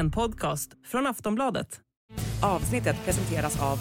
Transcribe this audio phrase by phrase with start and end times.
[0.00, 1.80] en podcast från Aftonbladet.
[2.42, 3.78] Avsnittet presenteras av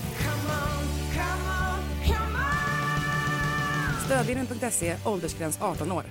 [4.05, 6.03] Stödvinnen.se, åldersgräns 18 år.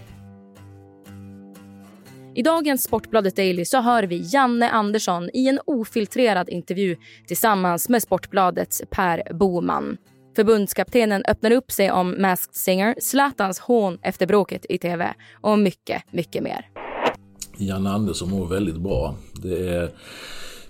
[2.35, 6.97] I dagens Sportbladet Daily så hör vi Janne Andersson i en ofiltrerad intervju
[7.27, 9.97] tillsammans med Sportbladets Per Boman.
[10.37, 16.03] Förbundskaptenen öppnar upp sig om Masked Singer, Zlatans hån efter bråket i tv och mycket,
[16.13, 16.88] mycket mer.
[17.59, 19.15] Janne Andersson mår väldigt bra.
[19.33, 19.91] Det är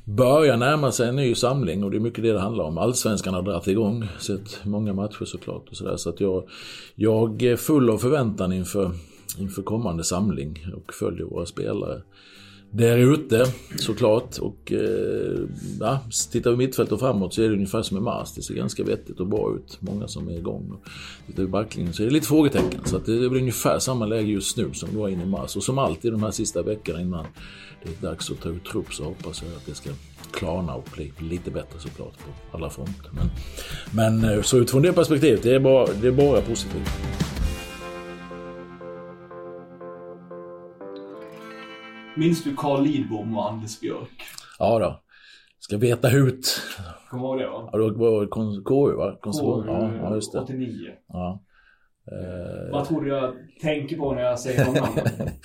[0.04, 2.78] börjar närma sig en ny samling och det är mycket det det handlar om.
[2.78, 5.96] Allsvenskan har dragit igång, sett många matcher såklart och sådär.
[5.96, 6.48] Så att jag,
[6.94, 8.90] jag är full av förväntan inför,
[9.38, 12.02] inför kommande samling och följer våra spelare
[12.70, 13.46] där ute
[13.76, 14.38] såklart.
[14.38, 15.40] Och eh,
[15.80, 16.00] ja,
[16.32, 18.32] tittar vi mittfält och framåt så är det ungefär som i mars.
[18.34, 19.78] Det ser ganska vettigt och bra ut.
[19.80, 20.70] Många som är igång.
[20.70, 20.88] Och
[21.26, 22.80] tittar vi backlinjen så är det lite frågetecken.
[22.84, 25.56] Så att det är ungefär samma läge just nu som det var inne i mars.
[25.56, 27.26] Och som alltid de här sista veckorna innan
[27.82, 29.90] det är dags att ta ut trupp så hoppas jag att det ska
[30.32, 33.10] klarna och bli lite bättre såklart på alla fronter.
[33.12, 33.30] Men,
[33.92, 36.90] men eh, så utifrån det perspektivet, det är bara, det är bara positivt.
[42.18, 44.10] Minns du Carl Lidbom och Anders Björk?
[44.58, 45.02] Ja då.
[45.58, 46.62] Ska veta ut.
[47.10, 47.70] Kommer du ihåg det va?
[47.72, 48.26] Ja, det var
[48.64, 49.16] KU va?
[49.22, 49.66] KU,
[50.02, 50.40] ja, just det.
[50.40, 50.90] 89.
[51.08, 51.44] Ja.
[52.12, 55.28] Eh, Vad tror du jag tänker på när jag säger namnen?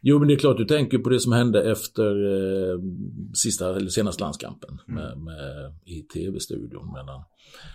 [0.00, 2.78] Jo, men det är klart du tänker på det som hände efter eh,
[3.34, 7.22] sista, eller senaste landskampen med, med, i tv-studion mellan,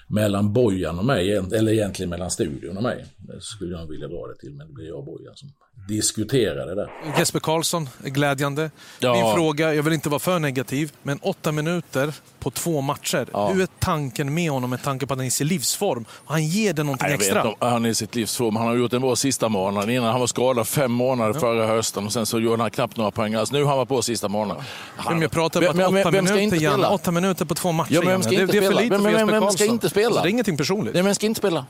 [0.07, 3.05] mellan Bojan och mig, eller egentligen mellan studion och mig.
[3.17, 5.49] Det skulle jag vilja dra det till, men det blir jag och Bojan som
[5.87, 6.89] diskuterade det.
[7.17, 8.71] Jesper Karlsson, glädjande.
[8.99, 9.13] Ja.
[9.13, 13.27] Min fråga, jag vill inte vara för negativ, men åtta minuter på två matcher.
[13.33, 13.47] Ja.
[13.47, 16.05] Hur är tanken med honom med tanke på att han är i sin livsform?
[16.25, 17.41] Han ger det någonting jag vet extra.
[17.49, 18.55] inte om han är i sitt livsform.
[18.55, 19.89] Han har gjort en bra sista månad.
[19.89, 23.11] Innan han var skadad fem månader förra hösten och sen så gjorde han knappt några
[23.11, 23.33] poäng.
[23.33, 24.63] Alltså, nu har han varit på sista månaden.
[25.09, 26.75] Men jag pratar om Vem- att vem- åtta vem ska minuter, inte Janne.
[26.75, 26.89] spela?
[26.89, 28.81] Åtta minuter på två matcher, Ja, men vem ska det, inte det är för spela?
[28.81, 29.57] lite Vem- för vem- Jesper vem Karlsson.
[29.57, 30.15] ska inte spela?
[30.15, 30.93] Så det är ingenting personligt.
[30.93, 31.65] Nej, vem ska inte spela?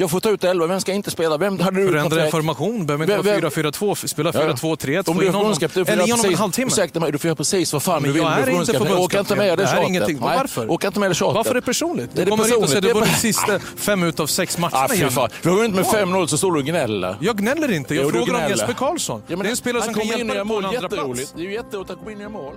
[0.00, 0.66] Jag får ta ut elva.
[0.66, 1.36] Vem ska inte spela?
[1.38, 2.30] Vem hade du Förändra kontrakt?
[2.30, 4.40] formation, behöver inte Vem- vara vem- 4-4-2, spela Ja.
[4.40, 6.66] 4-2-3-1, Om du är förbundskapten, du får Eller göra en precis- halvtimme.
[6.66, 8.22] Ursäkta mig, du får göra precis vad fan du vill.
[8.22, 8.96] jag är inte förbundskapten.
[9.04, 10.20] Orkar inte med det tjatet.
[10.20, 10.66] Varför?
[10.66, 11.34] Orkar inte med det tjatet.
[11.34, 12.10] Varför är det personligt?
[12.16, 14.76] Du kommer hit och säger att du vunnit sista fem utav sex matcherna,
[15.06, 15.28] Ah, fan.
[15.42, 17.16] Vi har vunnit med 5-0 så står du och gnäller.
[17.20, 18.50] Jag gnäller inte, jag frågar om.
[18.50, 19.22] Jesper Karlsson.
[19.26, 20.64] Det är en spelare som kan kommer in hjälpa dig på en mål.
[20.64, 20.92] andra plats.
[20.94, 21.32] Jätteroligt.
[21.36, 22.54] Det är ju jätteroligt att komma in göra mål.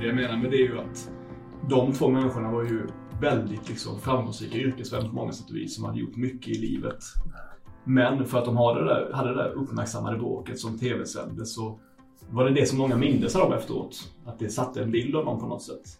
[0.00, 1.08] Det jag menar med det är ju att
[1.70, 2.86] de två människorna var ju
[3.22, 6.98] väldigt liksom, framgångsrika yrkesvän på många sätt och vis som hade gjort mycket i livet.
[7.84, 11.78] Men för att de hade det där, hade det där uppmärksammade bråket som tv-sändes så
[12.30, 14.12] var det det som många mindes av dem efteråt.
[14.24, 15.98] Att det satte en bild av dem på något sätt.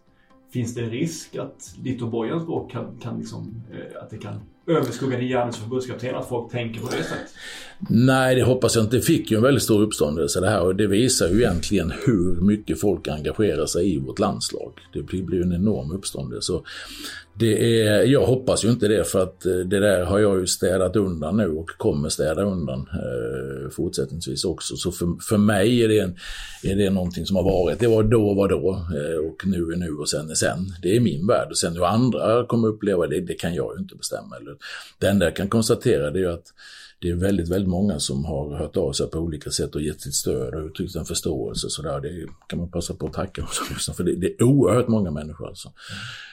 [0.53, 4.19] Finns det en risk att ditt och Bojans bråk kan, kan liksom, eh, att det
[4.19, 6.15] kan överskugga din gärning som förbundskapten?
[6.15, 7.35] Att folk tänker på det sättet?
[7.91, 8.97] Nej, det hoppas jag inte.
[8.97, 12.41] Det fick ju en väldigt stor uppståndelse det här och det visar ju egentligen hur
[12.41, 14.73] mycket folk engagerar sig i vårt landslag.
[14.93, 16.47] Det blir ju en enorm uppståndelse.
[16.47, 16.65] Så
[17.35, 20.47] det är, jag hoppas ju inte det för att eh, det där har jag ju
[20.47, 24.77] städat undan nu och kommer städa undan eh, fortsättningsvis också.
[24.77, 26.17] Så för, för mig är det, en,
[26.63, 27.79] är det någonting som har varit.
[27.79, 30.73] Det var då var då eh, och nu är nu och sen är sen.
[30.83, 33.83] Det är min värld och sen hur andra kommer uppleva det, det kan jag ju
[33.83, 34.37] inte bestämma.
[34.37, 34.57] Eller,
[34.99, 36.47] det enda jag kan konstatera det är ju att
[37.03, 40.01] det är väldigt, väldigt många som har hört av sig på olika sätt och gett
[40.01, 41.71] sitt stöd och uttryckt en förståelse.
[41.71, 42.01] Så där.
[42.01, 44.89] Det kan man passa på att tacka dem som lyssnar, för det, det är oerhört
[44.89, 45.49] många människor.
[45.49, 45.73] Alltså.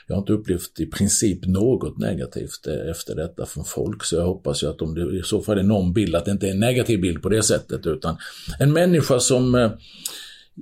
[0.08, 4.26] Jag har inte upplevt i princip något negativt eh, efter detta från folk, så jag
[4.26, 6.52] hoppas ju att om det i så fall är någon bild, att det inte är
[6.52, 8.18] en negativ bild på det sättet, utan
[8.60, 9.72] en människa som eh,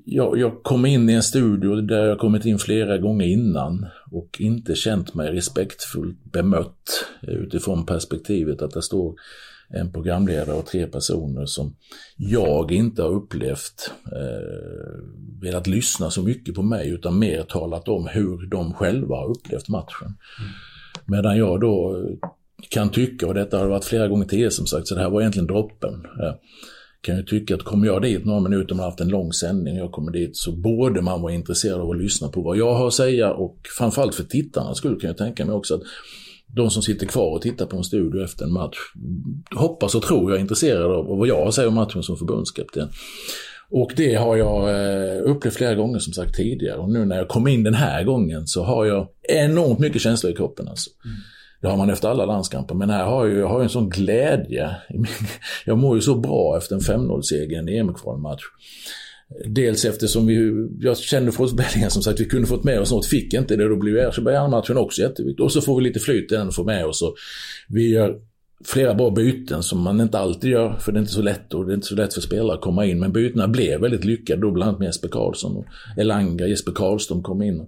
[0.05, 4.37] jag, jag kom in i en studio där jag kommit in flera gånger innan och
[4.39, 9.15] inte känt mig respektfullt bemött eh, utifrån perspektivet att det står
[9.69, 11.75] en programledare och tre personer som
[12.17, 14.99] jag inte har upplevt eh,
[15.41, 19.69] velat lyssna så mycket på mig utan mer talat om hur de själva har upplevt
[19.69, 20.17] matchen.
[21.05, 22.05] Medan jag då
[22.69, 25.21] kan tycka, och detta har varit flera gånger tidigare som sagt, så det här var
[25.21, 25.93] egentligen droppen.
[25.93, 26.33] Eh,
[27.01, 29.75] kan ju tycka att kommer jag dit några minuter, man har haft en lång sändning,
[29.75, 32.87] jag kommer dit, så borde man vara intresserad av att lyssna på vad jag har
[32.87, 35.81] att säga och framförallt för tittarna skulle kan jag tänka mig också att
[36.55, 38.77] de som sitter kvar och tittar på en studio efter en match
[39.55, 42.89] hoppas och tror jag är intresserade av vad jag säga om matchen som förbundskapten.
[43.69, 47.27] Och det har jag eh, upplevt flera gånger som sagt tidigare och nu när jag
[47.27, 50.89] kom in den här gången så har jag enormt mycket känslor i kroppen alltså.
[51.61, 54.75] Det har man efter alla landskamper, men här har jag, jag har en sån glädje.
[55.65, 58.43] Jag mår ju så bra efter en 5-0-seger i en EM-kvalmatch.
[59.45, 62.91] Dels eftersom vi, jag kände för oss Bellingham som sagt, vi kunde fått med oss
[62.91, 65.45] något, fick inte det, då blev Azerbajdzjan-matchen också jätteviktig.
[65.45, 67.01] Och så får vi lite flyt den och får med oss.
[67.01, 67.15] Och
[67.67, 68.19] vi gör
[68.65, 71.65] flera bra byten som man inte alltid gör, för det är inte så lätt och
[71.65, 72.99] det är inte så lätt för spelare att komma in.
[72.99, 75.65] Men bytena blev väldigt lyckade, då bland annat med Jesper Karlsson och
[75.97, 77.67] Elanga, Jesper Karlström kom in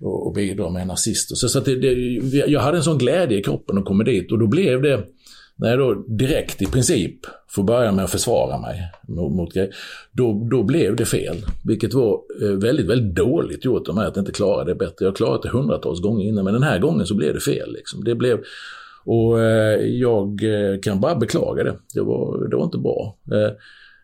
[0.00, 1.36] och, och bidrog med en assist.
[1.36, 1.90] Så, så att det, det,
[2.46, 5.04] jag hade en sån glädje i kroppen att komma dit och då blev det
[5.58, 9.54] när jag då direkt i princip får börja med att försvara mig mot, mot
[10.12, 11.36] då, då blev det fel.
[11.64, 15.04] Vilket var eh, väldigt, väldigt dåligt gjort av mig att inte klara det bättre.
[15.04, 17.72] Jag har klarat det hundratals gånger innan men den här gången så blev det fel.
[17.72, 18.04] Liksom.
[18.04, 18.38] Det blev,
[19.04, 21.76] och eh, jag eh, kan bara beklaga det.
[21.94, 23.16] Det var, det var inte bra.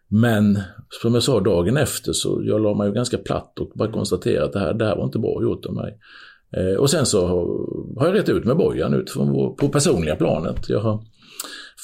[0.09, 0.59] Men
[1.03, 4.45] som jag sa dagen efter så jag la mig ju ganska platt och bara konstaterade
[4.45, 5.99] att det här, det här var inte bra gjort av mig.
[6.79, 7.27] Och sen så
[7.97, 10.69] har jag rätt ut med Bojan utifrån på personliga planet.
[10.69, 11.01] Jag har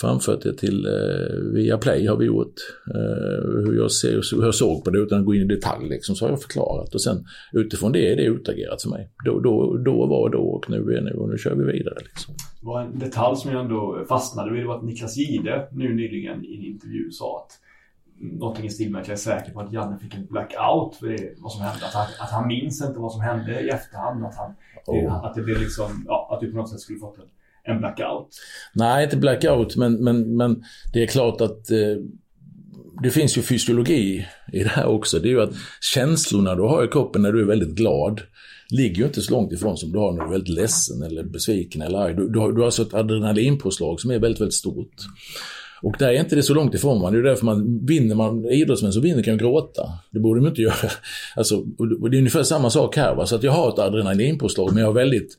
[0.01, 2.55] framfört det till eh, via Play har vi gjort.
[2.95, 5.89] Eh, hur, jag ser, hur jag såg på det utan att gå in i detalj
[5.89, 6.95] liksom, så har jag förklarat.
[6.95, 9.11] Och sen utifrån det är det utagerat för mig.
[9.25, 11.97] Då, då, då var då och nu är nu och nu kör vi vidare.
[12.05, 12.35] Liksom.
[12.61, 14.63] Det var en detalj som jag ändå fastnade vid.
[14.63, 17.59] Det var att Niklas Gide nu nyligen i en intervju sa att
[18.21, 21.07] någonting i stil med att jag är säker på att Janne fick en blackout för
[21.07, 21.87] det, vad som hände.
[21.87, 24.25] Att han, att han minns inte vad som hände i efterhand.
[24.25, 24.55] Att, han,
[24.87, 25.25] oh.
[25.25, 27.25] att det blev liksom, ja, att du på något sätt skulle fått en
[27.69, 28.29] en blackout?
[28.75, 31.97] Nej, inte blackout, men, men, men det är klart att eh,
[33.03, 35.19] det finns ju fysiologi i det här också.
[35.19, 35.55] Det är ju att
[35.95, 38.21] känslorna du har i kroppen när du är väldigt glad
[38.71, 41.23] ligger ju inte så långt ifrån som du har när du är väldigt ledsen eller
[41.23, 42.15] besviken eller arg.
[42.15, 44.95] Du, du, har, du har alltså ett adrenalinpåslag som är väldigt, väldigt stort.
[45.83, 47.13] Och där är inte det så långt ifrån man.
[47.13, 49.83] Det är därför man vinner man idrottsmän som vinner kan ju gråta.
[50.11, 50.91] Det borde de inte göra.
[51.37, 51.63] Alltså,
[52.11, 53.15] det är ungefär samma sak här.
[53.15, 53.27] Va?
[53.27, 55.37] Så att jag har ett adrenalinpåslag men jag har väldigt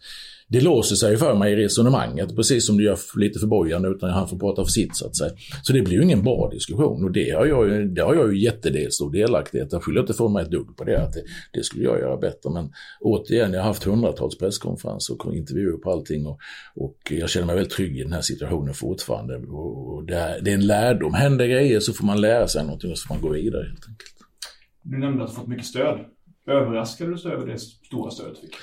[0.50, 4.10] det låser sig för mig i resonemanget, precis som det gör lite för Bojan utan
[4.10, 5.32] han får prata för sitt så att säga.
[5.64, 8.34] Så det blir ju ingen bra diskussion och det har jag ju, det har jag
[8.34, 9.72] ju jättedelstor delaktighet.
[9.72, 11.24] Jag skyller inte från mig ett dugg på det, att det,
[11.54, 12.50] det, skulle jag göra bättre.
[12.50, 16.40] Men återigen, jag har haft hundratals presskonferenser och intervjuer på allting och,
[16.76, 19.36] och jag känner mig väldigt trygg i den här situationen fortfarande.
[19.38, 21.14] Och det, är, det är en lärdom.
[21.14, 23.88] Händer grejer så får man lära sig någonting och så får man gå vidare helt
[23.88, 24.16] enkelt.
[24.82, 26.00] Du nämnde att du fått mycket stöd.
[26.48, 28.56] Överraskade du dig över det stora stödet du fick?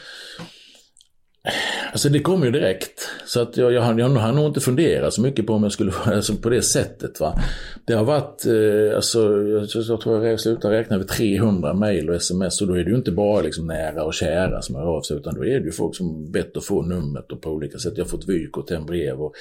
[1.93, 3.09] Alltså det kom ju direkt.
[3.27, 5.93] Så att jag, jag, jag, har nog inte funderat så mycket på om jag skulle
[6.05, 7.21] alltså på det sättet.
[7.21, 7.39] Va?
[7.85, 12.17] Det har varit, eh, alltså, jag, jag tror jag slutade räkna vid 300 mejl och
[12.17, 15.03] sms och då är det ju inte bara liksom nära och kära som hör av
[15.03, 17.79] sig utan då är det ju folk som bett att få numret och på olika
[17.79, 17.93] sätt.
[17.97, 19.35] Jag har fått vykort och en brev och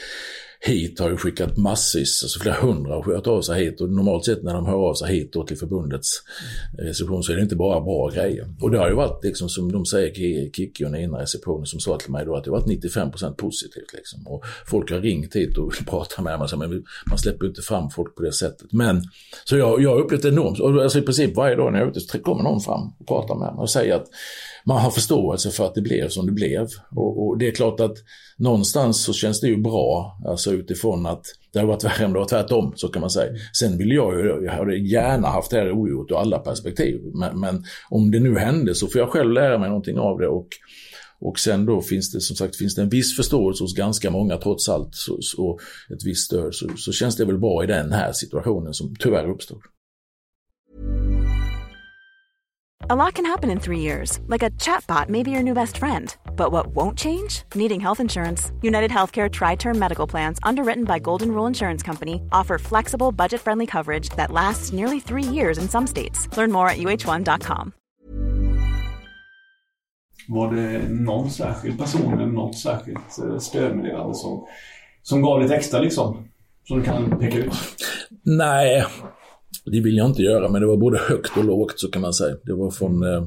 [0.60, 4.26] hit har ju skickat massvis, alltså flera hundra har hört av sig hit och normalt
[4.26, 6.10] sett när de hör av sig hit då till förbundets
[6.80, 8.48] eh, reception så är det inte bara bra grejer.
[8.62, 10.14] Och det har ju varit liksom som de säger,
[10.52, 13.94] Kikki och Nina receptionen som sa till mig då att det har varit 95% positivt
[13.94, 14.28] liksom.
[14.28, 17.90] Och folk har ringt hit och pratat med mig, men man släpper ju inte fram
[17.90, 18.74] folk på det sättet.
[18.74, 19.04] Men,
[19.46, 21.92] så jag, jag har upplevt det enormt, alltså i princip varje dag när jag är
[21.92, 24.08] ute så kommer någon fram och pratar med mig och säger att
[24.68, 26.68] man har förståelse för att det blev som det blev.
[26.92, 27.98] Och, och, det är klart att
[28.38, 32.20] någonstans så känns det ju bra, alltså utifrån att det har varit värre om det
[32.20, 33.34] var tvärtom, så kan man säga.
[33.60, 37.02] Sen vill jag ju, jag hade gärna haft det här ogjort ur alla perspektiv.
[37.14, 40.28] Men, men, om det nu hände så får jag själv lära mig någonting av det.
[40.28, 40.48] Och,
[41.20, 44.38] och sen då finns det som sagt finns det en viss förståelse hos ganska många
[44.38, 45.60] trots allt så, så
[45.94, 49.30] ett visst stöd så, så känns det väl bra i den här situationen som tyvärr
[49.30, 49.62] uppstod.
[52.82, 55.78] A lot can happen in three years, like a chatbot may be your new best
[55.78, 56.16] friend.
[56.36, 57.42] But what won't change?
[57.56, 58.52] Needing health insurance.
[58.62, 63.42] United Healthcare Tri Term Medical Plans, underwritten by Golden Rule Insurance Company, offer flexible, budget
[63.42, 66.28] friendly coverage that lasts nearly three years in some states.
[66.38, 67.74] Learn more at uh1.com.
[70.28, 74.48] Var det någon särskild person eller något särskilt eh, stödmeddelande som,
[75.04, 76.30] som gav lite extra liksom?
[76.68, 77.54] Som du kan peka ut?
[78.24, 78.86] Nej,
[79.66, 82.14] Det vill jag inte göra, men det var både högt och lågt så kan man
[82.14, 82.36] säga.
[82.44, 83.24] Det var från eh,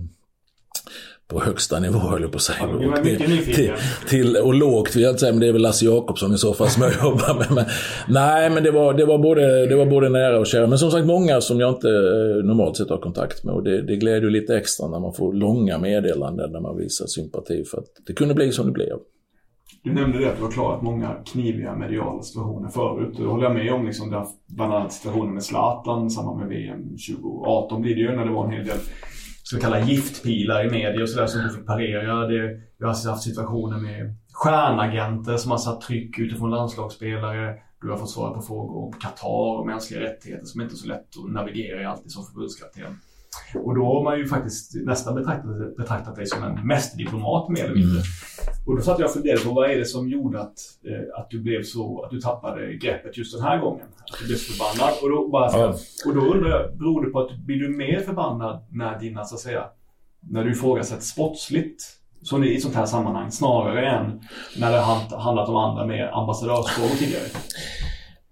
[1.28, 2.58] på högsta nivå höll jag på att säga.
[2.80, 3.72] Ja, till, till,
[4.08, 6.54] till, och lågt vill jag inte säga, men det är väl Lasse Jakobsson i så
[6.54, 7.46] fall som jag jobbar med.
[7.50, 7.64] Men,
[8.08, 10.66] nej, men det var, det, var både, det var både nära och kära.
[10.66, 13.54] Men som sagt många som jag inte eh, normalt sett har kontakt med.
[13.54, 17.64] Och det, det gläder lite extra när man får långa meddelanden där man visar sympati
[17.64, 18.96] för att det kunde bli som det blev.
[19.82, 23.14] Du nämnde det att du har klarat många kniviga mediala situationer förut.
[23.16, 23.86] Det håller jag med om.
[23.86, 28.00] Liksom, där har bland annat situationen med Zlatan i samband med VM 2018 blir det
[28.00, 28.78] ju när det var en hel del
[29.42, 32.26] så kallade giftpilar i media och sådär som du fick parera.
[32.26, 37.54] Det, jag har haft situationer med stjärnagenter som har satt tryck utifrån landslagsspelare.
[37.80, 40.88] Du har fått svara på frågor om Qatar och mänskliga rättigheter som inte är så
[40.88, 42.98] lätt att navigera i alltid som förbundskapten.
[43.54, 47.74] Och då har man ju faktiskt nästan betraktat, betraktat dig som en mästerdiplomat mer eller
[47.74, 47.90] mindre.
[47.90, 48.02] Mm.
[48.66, 51.30] Och då satt jag och funderade på vad är det som gjorde att, eh, att
[51.30, 53.86] du blev så, att du tappade greppet just den här gången?
[54.12, 54.94] Att du blev förbannad.
[55.02, 55.74] Och då, bara, ja.
[56.06, 59.34] och då undrar jag, beror det på att blir du mer förbannad när dina, så
[59.34, 59.64] att säga,
[60.20, 61.82] när du ifrågasätts sportsligt
[62.22, 64.20] som i ett sånt här sammanhang snarare än
[64.58, 64.80] när det
[65.16, 67.24] handlat om andra mer ambassadörsfrågor tidigare?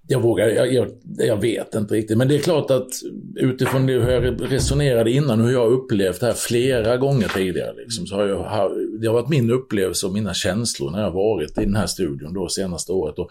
[0.09, 2.19] Jag vågar, jag, jag, jag, vet inte riktigt.
[2.19, 2.89] Men det är klart att
[3.37, 7.75] utifrån det hur jag resonerade innan, hur jag har upplevt det här flera gånger tidigare.
[7.77, 11.59] Liksom, så har jag, det har varit min upplevelse och mina känslor när jag varit
[11.59, 13.19] i den här studion då senaste året.
[13.19, 13.31] Och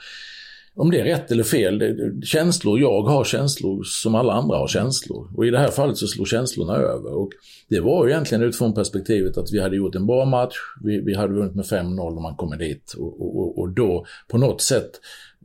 [0.78, 4.68] om det är rätt eller fel, det, känslor, jag har känslor som alla andra har
[4.68, 5.30] känslor.
[5.36, 7.14] Och i det här fallet så slår känslorna över.
[7.14, 7.30] Och
[7.70, 11.16] det var ju egentligen utifrån perspektivet att vi hade gjort en bra match, vi, vi
[11.16, 12.94] hade vunnit med 5-0 och man kommer dit.
[12.98, 14.92] Och, och, och då på något sätt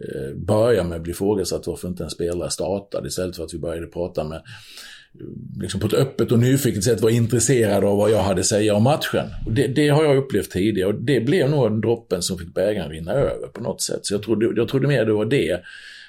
[0.01, 3.59] Eh, börja med att bli ifrågasatt varför inte en spelare startade istället för att vi
[3.59, 8.11] började prata med eh, liksom på ett öppet och nyfiket sätt var intresserad av vad
[8.11, 9.27] jag hade att säga om matchen.
[9.51, 13.13] Det, det, har jag upplevt tidigare och det blev nog droppen som fick bägaren rinna
[13.13, 14.01] över på något sätt.
[14.03, 15.61] Så jag trodde, jag trodde mer det var det.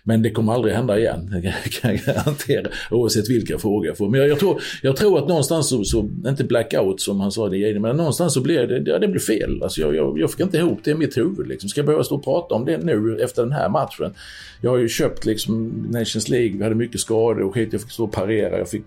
[0.04, 4.10] Men det kommer aldrig hända igen, det kan jag garantera, oavsett vilka frågor jag får.
[4.10, 7.50] Men jag, jag, tror, jag tror att någonstans så, så, inte blackout som han sa
[7.50, 9.64] det men någonstans så blev det, ja, det blev fel.
[9.64, 11.48] Alltså jag, jag, jag fick inte ihop det i mitt huvud.
[11.48, 11.70] Liksom.
[11.70, 14.14] Ska jag behöva stå och prata om det nu efter den här matchen?
[14.62, 17.92] Jag har ju köpt liksom Nations League, vi hade mycket skador och skit, jag fick
[17.92, 18.58] stå och parera.
[18.58, 18.86] Jag fick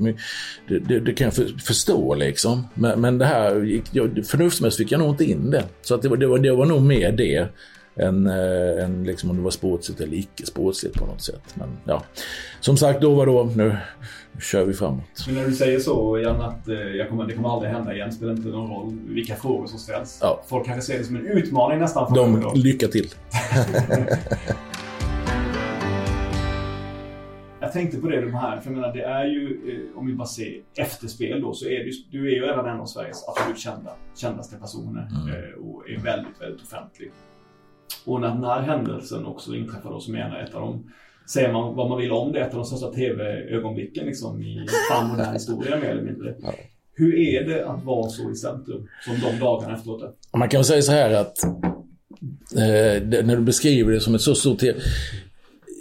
[0.69, 2.69] det, det, det, kan jag för, förstå liksom.
[2.75, 5.65] Men, men det här, jag, förnuftsmässigt fick jag nog inte in det.
[5.83, 7.49] Så att det, var, det, var, det var nog mer det
[7.97, 11.43] än, äh, än liksom om det var sportsligt eller icke sportsligt på något sätt.
[11.55, 12.03] Men ja,
[12.61, 13.51] som sagt, då var då.
[13.57, 13.77] Nu
[14.41, 15.05] kör vi framåt.
[15.27, 16.75] Men när du säger så, Jan, att eh,
[17.09, 20.19] kommer, det kommer aldrig hända igen, spelar inte någon roll vilka frågor som ställs.
[20.23, 20.43] Ja.
[20.47, 22.15] Folk kanske ser det som en utmaning nästan.
[22.15, 23.09] De, lycka till.
[27.61, 30.15] jag tänkte på det, de här, för jag menar, det är ju, eh, om vi
[30.15, 33.59] bara ser efterspel då, så är du, du är ju redan en av Sveriges absolut
[33.59, 35.35] kända, kändaste personer mm.
[35.65, 37.11] och är väldigt, väldigt offentlig.
[38.05, 40.85] Och när den här händelsen också inträffar då, som är ett av de
[41.27, 45.33] Säger man vad man vill om det, ett av de största tv-ögonblicken liksom, i sann
[45.33, 46.35] historia mer eller mindre.
[46.43, 46.55] Ja.
[46.95, 50.19] Hur är det att vara så i centrum som de dagarna efteråt?
[50.37, 54.35] Man kan väl säga så här att eh, när du beskriver det som ett så
[54.35, 54.61] stort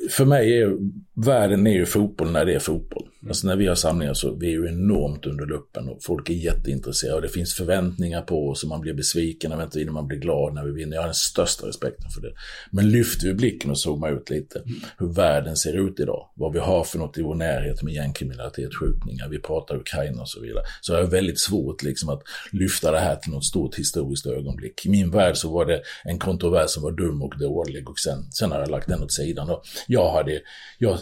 [0.10, 0.78] för mig är
[1.14, 3.08] världen är ju fotboll när det är fotboll.
[3.24, 3.30] Mm.
[3.30, 6.34] Alltså när vi har samlingar så vi är ju enormt under luppen och folk är
[6.34, 10.54] jätteintresserade och det finns förväntningar på oss och man blir besviken när man blir glad
[10.54, 10.96] när vi vinner.
[10.96, 12.34] Jag har den största respekten för det.
[12.72, 14.80] Men lyfter vi blicken och zoomar ut lite mm.
[14.98, 18.76] hur världen ser ut idag, vad vi har för något i vår närhet med gängkriminalitet,
[18.76, 20.64] skjutningar, vi pratar Ukraina och så vidare.
[20.82, 24.86] Så jag har väldigt svårt liksom att lyfta det här till något stort historiskt ögonblick.
[24.86, 28.32] I min värld så var det en kontrovers som var dum och dålig och sen,
[28.32, 29.50] sen har jag lagt den åt sidan.
[29.50, 30.42] Och jag hade,
[30.78, 31.00] jag,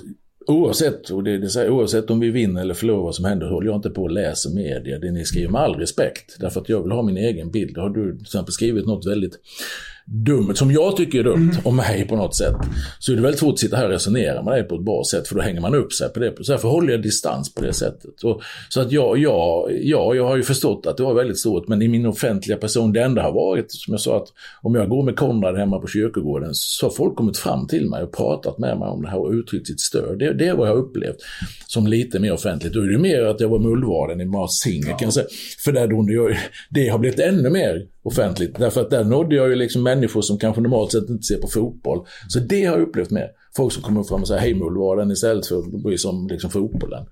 [0.48, 3.67] Oavsett, och det, det säger, oavsett om vi vinner eller förlorar vad som händer, håller
[3.67, 5.00] jag inte på att läsa media.
[5.00, 6.36] Det ni skriver med all respekt.
[6.39, 7.77] Därför att jag vill ha min egen bild.
[7.77, 9.39] Har du till exempel skrivit något väldigt
[10.12, 11.62] dumt, som jag tycker är dumt, mm.
[11.63, 12.56] om mig på något sätt,
[13.00, 15.03] så är det väldigt svårt att sitta här och resonera med dig på ett bra
[15.12, 16.34] sätt, för då hänger man upp sig på det.
[16.41, 18.24] Så därför håller jag distans på det sättet.
[18.24, 21.68] Och, så att ja, ja, ja, jag har ju förstått att det var väldigt stort,
[21.68, 24.27] men i min offentliga person, det enda har varit, som jag sa, att
[24.62, 28.03] om jag går med Konrad hemma på kyrkogården, så har folk kommit fram till mig
[28.03, 30.20] och pratat med mig om det här och uttryckt sitt stöd.
[30.20, 31.18] Det, det är vad jag har upplevt
[31.68, 32.74] som lite mer offentligt.
[32.74, 34.98] Då är det mer att jag var mullvaden i Mars Singer, ja.
[34.98, 35.27] kan jag säga.
[35.63, 36.32] För där då,
[36.70, 38.60] det har blivit ännu mer offentligt.
[38.60, 41.48] Därför att där nådde jag ju liksom människor som kanske normalt sett inte ser på
[41.48, 42.05] fotboll.
[42.27, 43.29] Så det har jag upplevt med.
[43.55, 46.50] Folk som kommer fram och säger hej Mullvaden istället för att bry sig om liksom
[46.50, 47.05] fotbollen.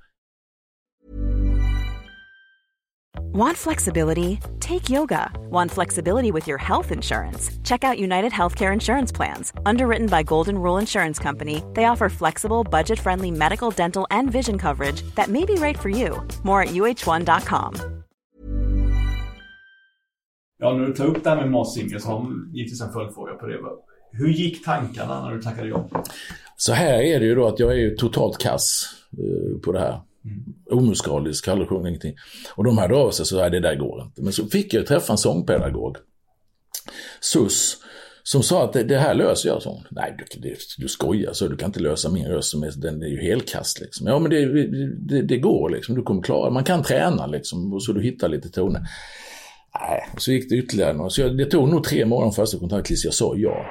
[3.32, 4.40] Want flexibility?
[4.60, 5.32] Take yoga.
[5.52, 7.52] Want flexibility with your health insurance?
[7.64, 9.54] Check out United Healthcare Insurance Plans.
[9.68, 14.58] Underwritten by Golden Rule Insurance Company, they offer flexible, budget friendly medical, dental, and vision
[14.58, 16.28] coverage that may be right for you.
[16.44, 17.99] More at uh1.com.
[20.60, 23.34] Ja, när du tar upp det här med Mars Singer så har givetvis en följdfråga
[23.34, 23.58] på det.
[24.12, 25.90] Hur gick tankarna när du tackade ja?
[26.58, 29.80] Så här är det ju då att jag är ju totalt kass eh, på det
[29.80, 30.02] här.
[30.26, 30.44] Mm.
[30.72, 32.16] Omusikalisk, sjungit ingenting.
[32.56, 34.22] Och de hörde av sig så här, det där går inte.
[34.22, 35.98] Men så fick jag träffa en sångpedagog,
[37.22, 37.78] SUS,
[38.24, 39.62] som sa att det, det här löser jag.
[39.62, 42.72] Så, Nej, du, det, du skojar, så du kan inte lösa min röst, som är,
[42.78, 43.80] den är ju helkast.
[43.80, 44.08] Liksom.
[44.08, 44.64] Ja, men det,
[45.08, 48.50] det, det, går liksom, du kommer klara Man kan träna liksom, så du hittar lite
[48.50, 48.82] toner.
[49.74, 51.10] Nej, så gick det ytterligare några.
[51.10, 53.66] Så jag, det tog nog tre månader första kontakt tills jag sa ja.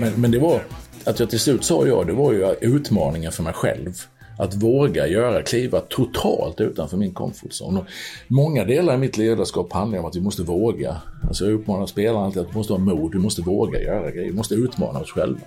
[0.00, 0.62] Men, men det var,
[1.04, 3.94] att jag till slut sa ja, det var ju utmaningen för mig själv.
[4.38, 7.80] Att våga göra, kliva totalt utanför min comfort zone.
[7.80, 7.86] Och
[8.28, 10.96] många delar i mitt ledarskap handlar om att vi måste våga.
[11.28, 14.30] Alltså jag uppmanar spelarna alltid att vi måste ha mod, vi måste våga göra grejer,
[14.30, 15.40] vi måste utmana oss själva.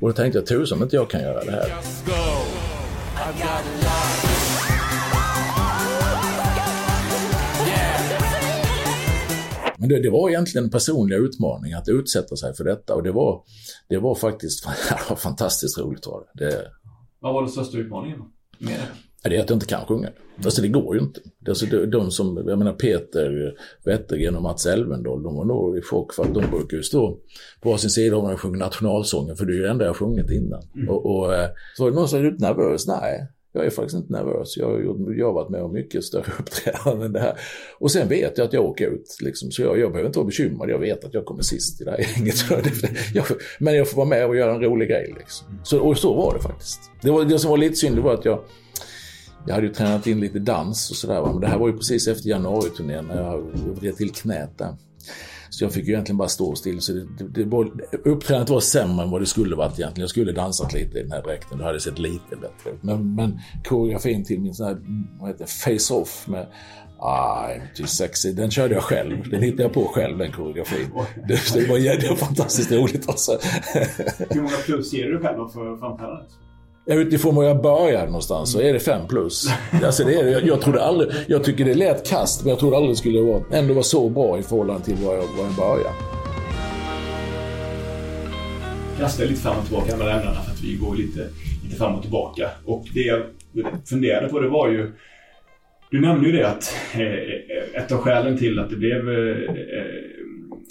[0.00, 1.72] Och då tänkte jag, tusan om inte jag kan göra det här.
[9.76, 13.12] Men det, det, var egentligen en personlig utmaning att utsätta sig för detta och det
[13.12, 13.42] var,
[13.88, 14.66] det var faktiskt
[15.16, 16.06] fantastiskt roligt.
[16.06, 16.44] Var det.
[16.44, 16.70] det
[17.22, 18.18] vad var den största utmaningen?
[18.58, 18.78] Med
[19.22, 19.28] det?
[19.28, 20.08] Det är att jag inte kan sjunga.
[20.44, 21.20] Alltså det går ju inte.
[21.48, 25.82] Alltså, de, de som, jag menar Peter Wettergren och Mats Elvendal, de var nog i
[25.82, 27.18] chock för att de brukar ju stå
[27.60, 29.96] på varsin sida om när de sjunger nationalsången, för det är ju det enda jag
[29.96, 30.62] sjungit innan.
[30.88, 32.86] Och, och eh, så var det någon som du inte nervös?
[32.86, 34.56] Nej, jag är faktiskt inte nervös.
[34.56, 37.38] Jag har, gjort, jag har varit med om mycket större uppträdanden än det här.
[37.78, 40.26] Och sen vet jag att jag åker ut, liksom, så jag, jag behöver inte vara
[40.26, 40.70] bekymrad.
[40.70, 42.36] Jag vet att jag kommer sist i det här gänget.
[43.14, 43.24] Jag,
[43.58, 45.14] men jag får vara med och göra en rolig grej.
[45.18, 45.46] Liksom.
[45.64, 46.80] Så, och så var det faktiskt.
[47.02, 48.44] Det, var, det som var lite synd var att jag
[49.46, 51.22] jag hade ju tränat in lite dans och sådär.
[51.22, 53.42] Men det här var ju precis efter januariturnén när jag
[53.80, 54.76] vred till knät där.
[55.52, 56.80] Så jag fick ju egentligen bara stå still.
[56.80, 60.00] Så det, det, det uppträdandet var sämre än vad det skulle varit egentligen.
[60.00, 61.58] Jag skulle dansat lite i den här dräkten.
[61.58, 62.82] det hade sett lite bättre ut.
[62.82, 64.76] Men, men koreografin till min sån här,
[65.20, 66.46] vad heter det, face-off med
[67.00, 68.32] I'm too sexy.
[68.32, 69.30] Den körde jag själv.
[69.30, 70.88] Den hittade jag på själv, den koreografin.
[71.28, 73.38] Det, det, var, det var fantastiskt roligt alltså.
[74.30, 76.28] Hur många plus ger du själv för framträdandet?
[76.86, 79.46] Utifrån var jag började någonstans så är det fem plus.
[79.84, 80.30] Alltså det är det.
[80.30, 83.20] Jag, jag trodde aldrig, jag tycker det lät kast men jag trodde aldrig det skulle
[83.20, 85.94] vara, ändå vara så bra i förhållande till var jag, var jag började.
[88.98, 91.28] kastar lite fram och tillbaka med ämnena för att vi går lite,
[91.64, 92.50] lite fram och tillbaka.
[92.64, 93.22] Och det jag
[93.84, 94.92] funderade på det var ju
[95.90, 99.36] Du nämnde ju det att eh, ett av skälen till att det blev eh,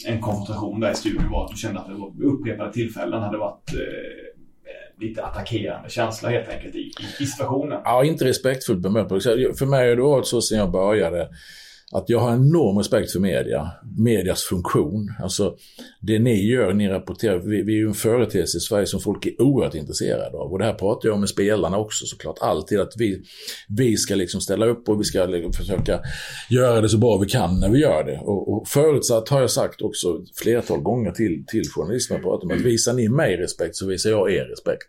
[0.08, 3.38] en konfrontation där i studion var att du kände att det var upprepade tillfällen hade
[3.38, 4.31] varit eh,
[5.02, 7.82] lite attackerande känsla helt enkelt i, i situationen.
[7.84, 9.08] Ja, inte respektfullt bemött.
[9.58, 11.30] För mig har det varit så sedan jag började
[11.92, 15.14] att jag har enorm respekt för media, medias funktion.
[15.20, 15.56] Alltså
[16.00, 19.26] det ni gör, ni rapporterar, vi, vi är ju en företeelse i Sverige som folk
[19.26, 20.52] är oerhört intresserade av.
[20.52, 23.24] Och det här pratar jag med spelarna också såklart, alltid att vi,
[23.70, 26.00] vi ska liksom ställa upp och vi ska liksom försöka
[26.50, 28.20] göra det så bra vi kan när vi gör det.
[28.20, 32.62] Och, och förutsatt har jag sagt också flertal gånger till, till journalisterna jag pratar att
[32.62, 34.88] visar ni mig respekt så visar jag er respekt.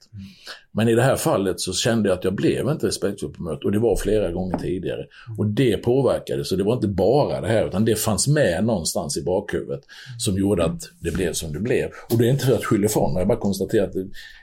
[0.75, 3.73] Men i det här fallet så kände jag att jag blev inte respektfull bemött och
[3.73, 5.07] det var flera gånger tidigare.
[5.38, 9.17] Och det påverkade, så det var inte bara det här utan det fanns med någonstans
[9.17, 9.81] i bakhuvudet
[10.19, 11.91] som gjorde att det blev som det blev.
[12.11, 13.95] Och det är inte för att skylla ifrån mig, jag bara konstaterar att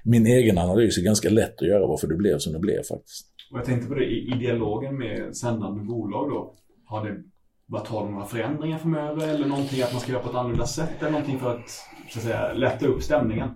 [0.03, 3.25] min egen analys är ganska lätt att göra varför det blev som det blev faktiskt.
[3.51, 7.15] Och jag tänkte på det, i, i dialogen med sändande bolag då, har det
[7.77, 9.27] tal om några förändringar framöver?
[9.27, 10.89] Eller någonting att man ska göra på ett annorlunda sätt?
[10.99, 11.69] Eller någonting för att,
[12.09, 13.49] så att säga, lätta upp stämningen?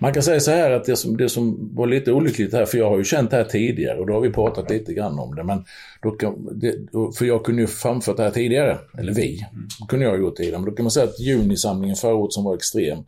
[0.00, 2.78] Man kan säga så här att det som, det som var lite olyckligt här, för
[2.78, 5.34] jag har ju känt det här tidigare och då har vi pratat lite grann om
[5.34, 5.64] det, men
[6.02, 6.74] då kan, det,
[7.18, 9.46] för jag kunde ju framfört det här tidigare, eller vi,
[9.88, 12.44] kunde jag ha gjort tidigare, men då kan man säga att junisamlingen förra året som
[12.44, 12.98] var extrem,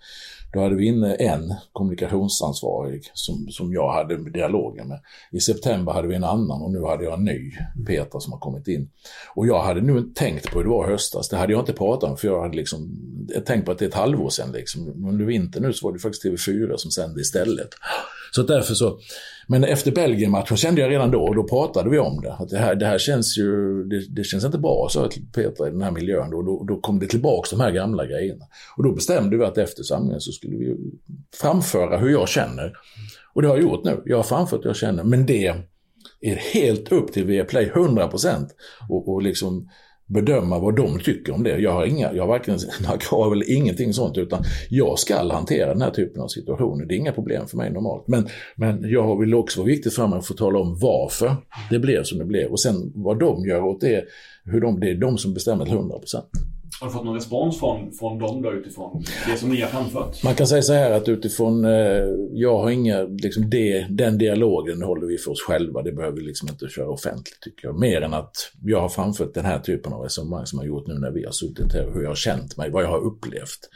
[0.53, 5.01] då hade vi inne en kommunikationsansvarig som, som jag hade dialogen med.
[5.31, 7.53] I september hade vi en annan och nu hade jag en ny,
[7.87, 8.91] Peter, som har kommit in.
[9.35, 11.29] Och jag hade nu tänkt på hur det var i höstas.
[11.29, 13.85] Det hade jag inte pratat om för jag hade liksom jag tänkt på att det
[13.85, 14.53] är ett halvår sedan.
[14.53, 14.89] Liksom.
[15.09, 17.69] Under vintern nu så var det faktiskt TV4 som sände istället.
[18.35, 18.99] Så därför så,
[19.47, 22.33] men efter Belgien-matchen kände jag redan då, och då pratade vi om det.
[22.33, 25.27] Att det här, det här känns ju, det, det känns inte bra, sa jag till
[25.35, 26.31] Peter, i den här miljön.
[26.31, 28.45] Då, då, då kom det tillbaks de här gamla grejerna.
[28.77, 30.77] Och då bestämde vi att efter samlingen så skulle vi
[31.41, 32.73] framföra hur jag känner.
[33.35, 34.03] Och det har jag gjort nu.
[34.05, 35.05] Jag har framfört hur jag känner.
[35.05, 35.47] Men det
[36.21, 38.49] är helt upp till Viaplay 100%
[38.89, 39.69] och, och liksom
[40.07, 41.59] bedöma vad de tycker om det.
[41.59, 45.73] Jag har, inga, jag har varken några krav eller ingenting sånt utan jag ska hantera
[45.73, 46.85] den här typen av situationer.
[46.85, 48.09] Det är inga problem för mig normalt.
[48.09, 51.37] Men, men jag vill också vara viktigt för mig att få tala om varför
[51.71, 54.05] det blev som det blev och sen vad de gör åt det,
[54.45, 56.01] hur de, det är de som bestämmer till 100%.
[56.81, 60.23] Har du fått någon respons från, från dem då utifrån det som ni har framfört?
[60.25, 64.83] Man kan säga så här att utifrån, eh, jag har inga, liksom det, den dialogen
[64.83, 65.83] håller vi för oss själva.
[65.83, 67.81] Det behöver vi liksom inte köra offentligt tycker jag.
[67.81, 68.33] Mer än att
[68.63, 71.25] jag har framfört den här typen av resonemang som jag har gjort nu när vi
[71.25, 73.69] har suttit här, hur jag har känt mig, vad jag har upplevt.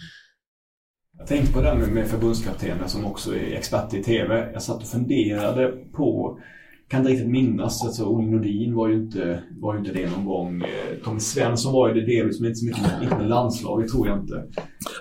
[1.19, 4.51] Jag tänkte på det här med förbundskaptenen som också är expert i TV.
[4.53, 6.39] Jag satt och funderade på
[6.89, 7.85] kan inte riktigt minnas.
[7.85, 10.63] Alltså, Olle Nordin var ju inte, var ju inte det någon gång.
[10.63, 10.69] Eh,
[11.05, 14.19] Tommy Svensson var ju det delvis, men inte så mycket med, med landslaget tror jag
[14.21, 14.45] inte.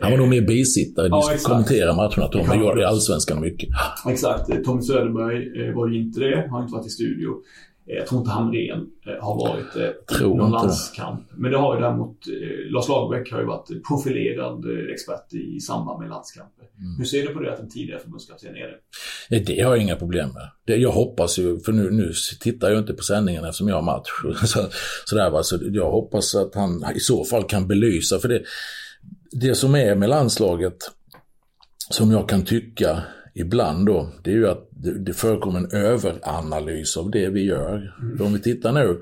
[0.02, 2.28] Han var nog mer bisittare, Ja, kommentera matcherna.
[2.28, 2.92] Tom, Ja, men gör det i precis.
[2.94, 3.70] allsvenskan mycket.
[4.10, 4.64] Exakt.
[4.66, 6.48] Tommy Söderberg eh, var ju inte det.
[6.52, 7.30] Har inte varit i studio.
[7.90, 10.64] Eh, Jag tror inte Hamrén eh, har varit eh, Tror någon inte det.
[10.64, 11.22] landskamp.
[11.38, 15.60] Men det har ju däremot eh, Lars Lagerbäck har ju varit profilerad eh, expert i
[15.60, 16.66] samband med landskamper.
[16.78, 16.98] Mm.
[16.98, 18.68] Hur ser du på det att en tidigare förbundskapten är
[19.30, 19.40] det?
[19.40, 20.50] Det har jag inga problem med.
[20.66, 23.82] Det, jag hoppas ju, för nu, nu tittar jag inte på sändningen eftersom jag har
[23.82, 24.10] match.
[24.46, 24.68] Så,
[25.06, 25.44] sådär, va?
[25.44, 28.20] så jag hoppas att han i så fall kan belysa.
[28.20, 28.44] För det,
[29.32, 30.78] det som är med landslaget,
[31.90, 33.04] som jag kan tycka
[33.36, 34.70] ibland då, det är ju att
[35.06, 37.96] det, förekommer en överanalys av det vi gör.
[38.20, 39.02] Om vi tittar nu,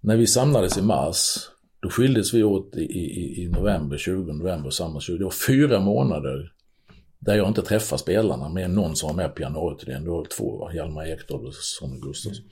[0.00, 1.48] när vi samlades i mars,
[1.80, 5.18] då skildes vi åt i, i, i november, 20 november samma 20.
[5.18, 6.52] Det var fyra månader
[7.18, 10.04] där jag inte träffar spelarna med någon som var med på januariturnén.
[10.04, 10.74] Det var två, va?
[10.74, 12.44] Hjalmar Ekdal och Sonny Gustafsson.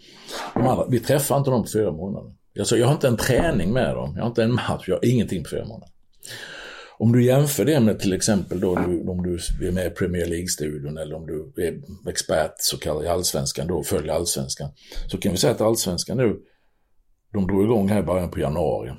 [0.55, 2.33] De andra, vi träffar inte dem på fyra månader.
[2.59, 5.05] Alltså, jag har inte en träning med dem, jag har inte en match, jag har
[5.05, 5.89] ingenting på fyra månader.
[7.03, 8.71] Om du jämför det med till exempel då
[9.09, 13.09] om du är med i Premier League-studion eller om du är expert så kallad i
[13.09, 14.71] allsvenskan då följer allsvenskan.
[15.07, 16.41] Så kan vi säga att allsvenskan nu,
[17.33, 18.93] de drog igång här i början på januari,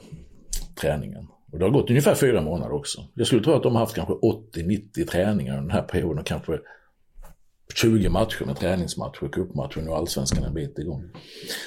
[0.81, 1.27] träningen.
[1.51, 3.01] Och det har gått ungefär fyra månader också.
[3.13, 6.59] Jag skulle tro att de har haft kanske 80-90 träningar under den här perioden, kanske
[7.77, 11.03] 20 matcher med träningsmatcher, cupmatcher och allsvenskan en bit igång.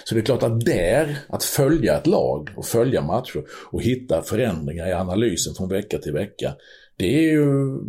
[0.04, 4.22] Så det är klart att där, att följa ett lag och följa matcher och hitta
[4.22, 6.54] förändringar i analysen från vecka till vecka.
[6.96, 7.42] Det är ju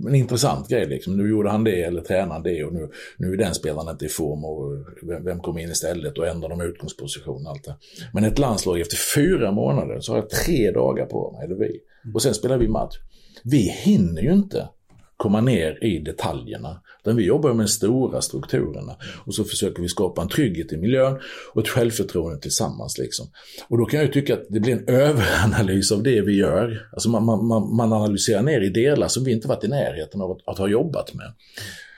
[0.07, 1.17] en intressant grej liksom.
[1.17, 4.09] Nu gjorde han det eller tränaren det och nu, nu är den spelaren inte i
[4.09, 7.75] form och vem, vem kommer in istället och ändrar de utgångsposition och allt det.
[8.13, 11.79] Men ett landslag efter fyra månader så har jag tre dagar på mig, eller vi.
[12.13, 12.95] Och sen spelar vi match.
[13.43, 14.69] Vi hinner ju inte
[15.17, 16.81] komma ner i detaljerna.
[17.01, 20.77] Utan vi jobbar med de stora strukturerna och så försöker vi skapa en trygghet i
[20.77, 21.19] miljön
[21.53, 22.97] och ett självförtroende tillsammans.
[22.97, 23.27] Liksom.
[23.67, 26.87] Och då kan jag tycka att det blir en överanalys av det vi gör.
[26.91, 30.31] Alltså man, man, man analyserar ner i delar som vi inte varit i närheten av
[30.31, 31.33] att, att ha jobbat med.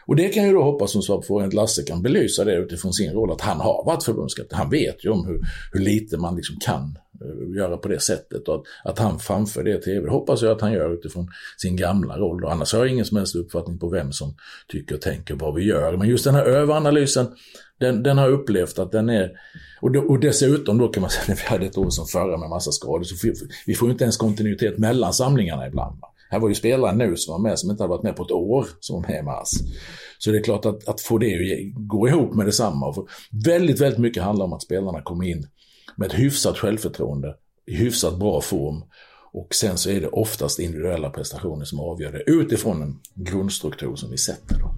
[0.07, 2.93] Och det kan jag då hoppas som svar på att Lasse kan belysa det utifrån
[2.93, 4.57] sin roll, att han har varit förbundskapten.
[4.57, 8.47] Han vet ju om hur, hur lite man liksom kan Eh, göra på det sättet
[8.47, 10.09] och att, att han framför det i tv.
[10.09, 11.27] hoppas jag att han gör utifrån
[11.57, 12.43] sin gamla roll.
[12.43, 14.35] Och annars har jag ingen som helst uppfattning på vem som
[14.67, 15.97] tycker och tänker vad vi gör.
[15.97, 17.27] Men just den här överanalysen,
[17.79, 19.31] den, den har upplevt att den är
[19.81, 22.37] och, då, och dessutom då kan man säga, när vi hade ett år som förra
[22.37, 23.33] med massa skador, så vi,
[23.65, 25.99] vi får inte ens kontinuitet mellan samlingarna ibland.
[26.01, 26.07] Va?
[26.29, 28.31] Här var ju spelare nu som var med som inte hade varit med på ett
[28.31, 29.49] år som var med i mars.
[30.17, 32.93] Så det är klart att, att få det att gå ihop med detsamma.
[32.93, 33.03] För
[33.45, 35.47] väldigt, väldigt mycket handlar om att spelarna kommer in
[35.97, 38.83] med ett hyfsat självförtroende, i hyfsat bra form.
[39.31, 44.11] Och sen så är det oftast individuella prestationer som avgör det utifrån en grundstruktur som
[44.11, 44.59] vi sätter.
[44.59, 44.75] Då.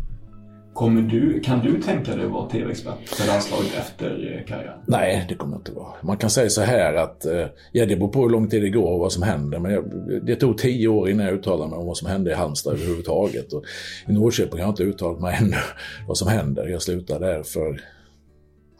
[0.73, 4.79] Kommer du, kan du tänka dig att vara tv-expert för landslaget efter eh, karriären?
[4.87, 5.93] Nej, det kommer jag inte vara.
[6.01, 8.69] Man kan säga så här att, eh, ja det beror på hur lång tid det
[8.69, 9.59] går och vad som händer.
[9.59, 9.85] Men jag,
[10.25, 13.53] det tog tio år innan jag uttalade mig om vad som hände i Halmstad överhuvudtaget.
[13.53, 13.63] Och
[14.07, 15.57] I Norrköping har jag inte uttalat mig ännu
[16.07, 16.67] vad som händer.
[16.67, 17.81] Jag slutade där för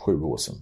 [0.06, 0.56] sju år sedan.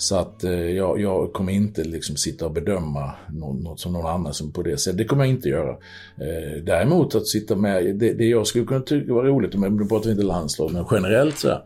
[0.00, 4.06] Så att eh, jag, jag, kommer inte liksom sitta och bedöma något, något som någon
[4.06, 4.98] annan som på det sättet.
[4.98, 5.70] Det kommer jag inte göra.
[6.16, 9.84] Eh, däremot att sitta med, det, det jag skulle kunna tycka var roligt, men nu
[9.84, 11.62] pratar vi inte landslag, men generellt så här,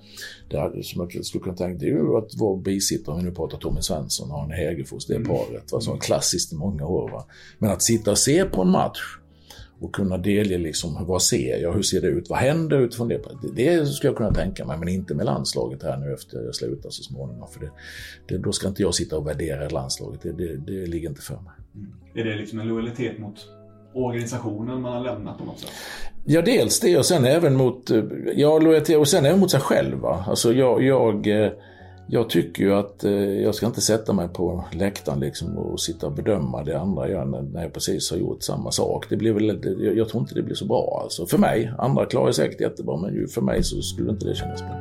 [0.49, 3.35] det som jag skulle kunna tänka det är ju att vara bisittare, om vi nu
[3.35, 7.11] pratar Tommy Svensson och Arne Hegerfors, det paret, va, som var klassiskt i många år.
[7.11, 7.25] Va.
[7.59, 9.01] Men att sitta och se på en match
[9.83, 13.21] och kunna delge liksom, vad ser jag, hur ser det ut, vad händer utifrån det?
[13.55, 16.91] Det skulle jag kunna tänka mig, men inte med landslaget här nu efter jag slutar
[16.91, 17.49] så småningom.
[17.49, 17.71] För det,
[18.29, 21.35] det, då ska inte jag sitta och värdera landslaget, det, det, det ligger inte för
[21.35, 21.53] mig.
[21.75, 21.93] Mm.
[22.15, 23.47] Är det liksom en lojalitet mot
[23.95, 25.71] organisationen man har lämnat på något sätt?
[26.25, 27.91] Ja, dels det och sen även mot,
[28.35, 29.99] ja, lojalitet och sen även mot sig själv.
[29.99, 30.25] Va?
[30.29, 31.53] Alltså jag, jag eh,
[32.13, 36.07] jag tycker ju att eh, jag ska inte sätta mig på läktaren liksom och sitta
[36.07, 39.07] och bedöma det andra gör när, när jag precis har gjort samma sak.
[39.09, 41.27] Det blir väl, jag, jag tror inte det blir så bra alltså.
[41.27, 44.63] För mig, andra klarar säkert jättebra men ju för mig så skulle inte det kännas
[44.63, 44.77] bra.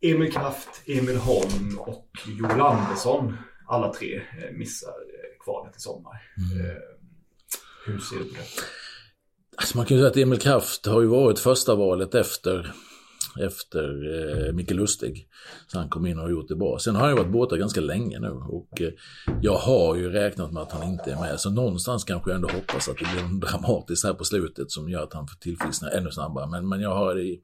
[0.00, 2.08] Emil Kraft, Emil Holm och
[2.40, 6.22] Joel Andersson, alla tre eh, missar eh, kvalet i sommar.
[6.52, 6.66] Mm.
[6.66, 6.76] Eh,
[7.86, 8.85] hur ser du på det?
[9.56, 12.72] Alltså man kan ju säga att Emil Kraft har ju varit första valet efter,
[13.40, 13.84] efter
[14.48, 15.28] eh, Micke Lustig.
[15.66, 16.78] Så han kom in och har gjort det bra.
[16.78, 18.92] Sen har han ju varit borta ganska länge nu och eh,
[19.40, 21.40] jag har ju räknat med att han inte är med.
[21.40, 24.88] Så någonstans kanske jag ändå hoppas att det blir något dramatiskt här på slutet som
[24.88, 26.46] gör att han får ännu snabbare.
[26.46, 27.40] Men, men jag har i,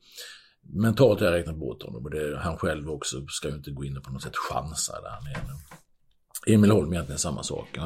[0.75, 3.85] mentalt har jag räknat bort honom och det, han själv också ska ju inte gå
[3.85, 5.82] in och på något sätt chansa där han är nu.
[6.47, 7.79] Emil Holm egentligen samma sak.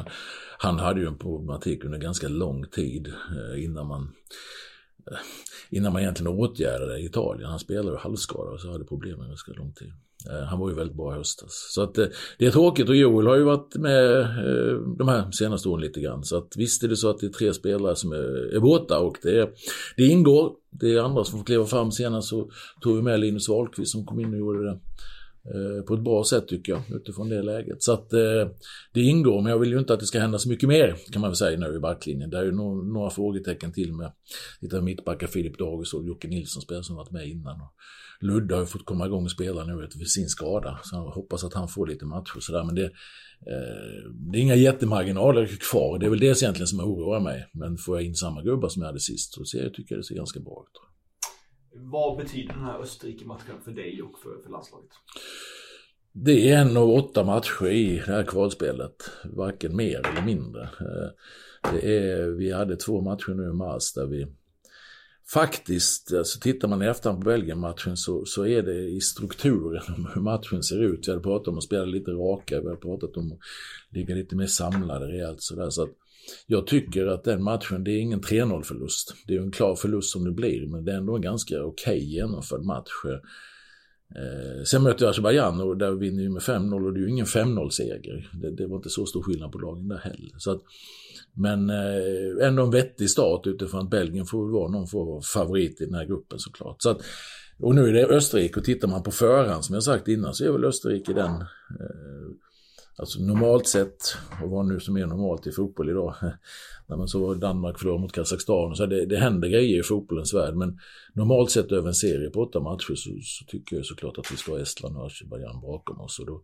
[0.57, 4.13] Han hade ju en problematik under ganska lång tid eh, innan man
[5.11, 5.17] eh,
[5.69, 7.49] innan man egentligen åtgärdade i Italien.
[7.49, 9.91] Han spelade ju halvskadad och så hade problem med ganska lång tid.
[10.29, 11.67] Eh, han var ju väldigt bra i höstas.
[11.73, 11.93] Så att
[12.37, 14.03] det är tråkigt och Joel har ju varit med
[14.97, 16.23] de här senaste åren lite grann.
[16.23, 18.99] Så att visst är det så att det är tre spelare som är, är borta
[18.99, 19.49] och det,
[19.97, 20.51] det ingår.
[20.69, 24.05] Det är andra som får kliva fram senast så tog vi med Linus Wahlqvist som
[24.05, 24.79] kom in och gjorde det
[25.53, 27.83] Eh, på ett bra sätt tycker jag utifrån det läget.
[27.83, 28.47] Så att eh,
[28.93, 31.21] det ingår, men jag vill ju inte att det ska hända så mycket mer kan
[31.21, 32.29] man väl säga nu i backlinjen.
[32.29, 34.11] Det är ju no några frågetecken till med
[34.61, 37.61] lite mittbackar, Filip Dagos och Jocke Nilsson spelare som varit med innan.
[37.61, 37.73] Och
[38.19, 41.43] Ludde har ju fått komma igång och spela nu efter sin skada, så jag hoppas
[41.43, 42.63] att han får lite matcher sådär.
[42.63, 45.99] Men det, eh, det är inga jättemarginaler kvar.
[45.99, 47.49] Det är väl det egentligen som oroar mig.
[47.53, 49.99] Men får jag in samma gubbar som jag hade sist så ser jag, tycker jag
[49.99, 50.86] det ser ganska bra ut.
[51.79, 54.89] Vad betyder den här Österrike-matchen för dig och för, för landslaget?
[56.11, 59.11] Det är en av åtta matcher i det här kvalspelet.
[59.23, 60.63] Varken mer eller mindre.
[60.63, 61.09] Eh,
[61.71, 64.27] det är, vi hade två matcher nu i mars där vi
[65.33, 70.09] faktiskt, alltså tittar man i efterhand på Belgien-matchen så, så är det i strukturen om
[70.13, 71.07] hur matchen ser ut.
[71.07, 73.39] Vi hade pratat om att spela lite raka, vi hade pratat om att
[73.89, 75.69] ligga lite mer samlade rejält sådär.
[75.69, 75.89] Så att
[76.47, 79.13] jag tycker att den matchen, det är ingen 3-0 förlust.
[79.27, 81.97] Det är en klar förlust som det blir, men det är ändå en ganska okej
[81.97, 82.91] okay genomförd match.
[84.15, 87.09] Eh, sen möter vi Azerbajdzjan och där vinner vi med 5-0 och det är ju
[87.09, 88.29] ingen 5-0-seger.
[88.41, 90.31] Det, det, var inte så stor skillnad på lagen där heller.
[90.37, 90.61] Så att,
[91.33, 95.81] men eh, ändå en vettig start utifrån att Belgien får vara någon form av favorit
[95.81, 96.81] i den här gruppen såklart.
[96.81, 97.01] Så att,
[97.59, 100.45] och nu är det Österrike och tittar man på förhand som jag sagt innan så
[100.45, 102.27] är väl Österrike den eh,
[102.99, 106.15] Alltså normalt sett, och vad nu som är normalt i fotboll idag,
[106.87, 110.55] när man så Danmark förlorar mot Kazakstan, så det, det händer grejer i fotbollens värld.
[110.55, 110.79] Men
[111.13, 114.37] normalt sett över en serie på åtta matcher så, så tycker jag såklart att vi
[114.37, 116.19] ska ha Estland och Azerbajdzjan bakom oss.
[116.19, 116.41] Och, då,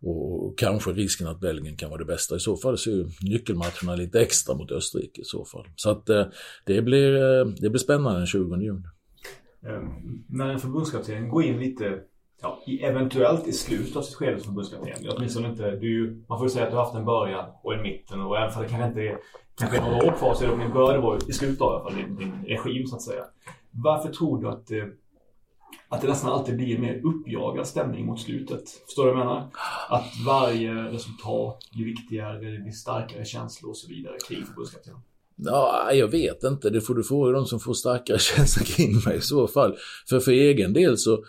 [0.00, 2.36] och, och, kanske risken att Belgien kan vara det bästa.
[2.36, 5.66] I så fall så är ju nyckelmatcherna lite extra mot Österrike i så fall.
[5.76, 6.26] Så att eh,
[6.66, 8.82] det, blir, eh, det blir spännande den 20 juni.
[9.66, 9.82] Eh,
[10.28, 11.98] när en förbundskapten går in lite
[12.42, 15.10] ja, eventuellt i slutet av sitt skede som förbundskapten.
[15.16, 17.82] Åtminstone inte, du, man får ju säga att du har haft en början och en
[17.82, 19.18] mitten och även för det kanske inte är
[19.60, 21.74] kanske är några år kvar så är det, bör det var i slutet av i
[21.74, 23.24] alla fall, din, din regim så att säga.
[23.70, 24.84] Varför tror du att, eh,
[25.88, 28.62] att det nästan alltid blir en mer uppjagad stämning mot slutet?
[28.86, 29.50] Förstår du vad jag menar?
[29.88, 35.00] Att varje resultat blir viktigare, det blir starkare känslor och så vidare kring förbundskaptenen.
[35.36, 36.70] Ja, jag vet inte.
[36.70, 39.76] Det får du fråga de som får starkare känslor kring mig i så fall.
[40.08, 41.24] För för egen del så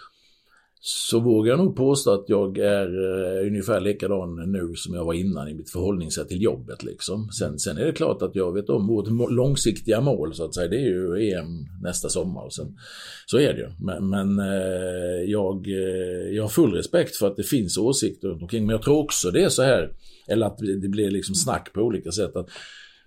[0.84, 5.13] så vågar jag nog påstå att jag är uh, ungefär likadan nu som jag var
[5.13, 6.84] innan i mitt förhållningssätt till jobbet.
[6.84, 7.30] Liksom.
[7.30, 10.67] Sen, sen är det klart att jag vet om vårt långsiktiga mål så att säga.
[10.67, 12.44] Det är ju EM nästa sommar.
[12.44, 12.78] Och sen,
[13.26, 13.70] så är det ju.
[13.80, 18.41] Men, men uh, jag, uh, jag har full respekt för att det finns åsikter runt
[18.41, 18.65] omkring.
[18.65, 19.94] Men jag tror också det är så här,
[20.28, 22.36] eller att det blir liksom snack på olika sätt.
[22.36, 22.50] att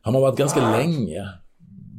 [0.02, 1.28] Har man varit ganska länge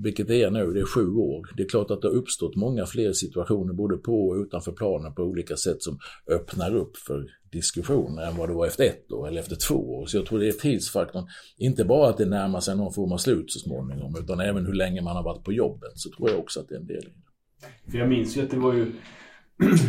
[0.06, 1.50] vilket det är nu, det är sju år.
[1.58, 5.14] Det är klart att det har uppstått många fler situationer både på och utanför planen
[5.14, 6.00] på olika sätt som
[6.32, 10.06] öppnar upp för diskussioner än vad det var efter ett år eller efter två år.
[10.06, 11.26] Så jag tror det är tidsfaktorn,
[11.58, 14.74] inte bara att det närmar sig någon form av slut så småningom, utan även hur
[14.74, 15.92] länge man har varit på jobbet.
[15.96, 17.92] Så tror jag också att det är en del i det.
[17.92, 18.86] För jag minns ju att det var ju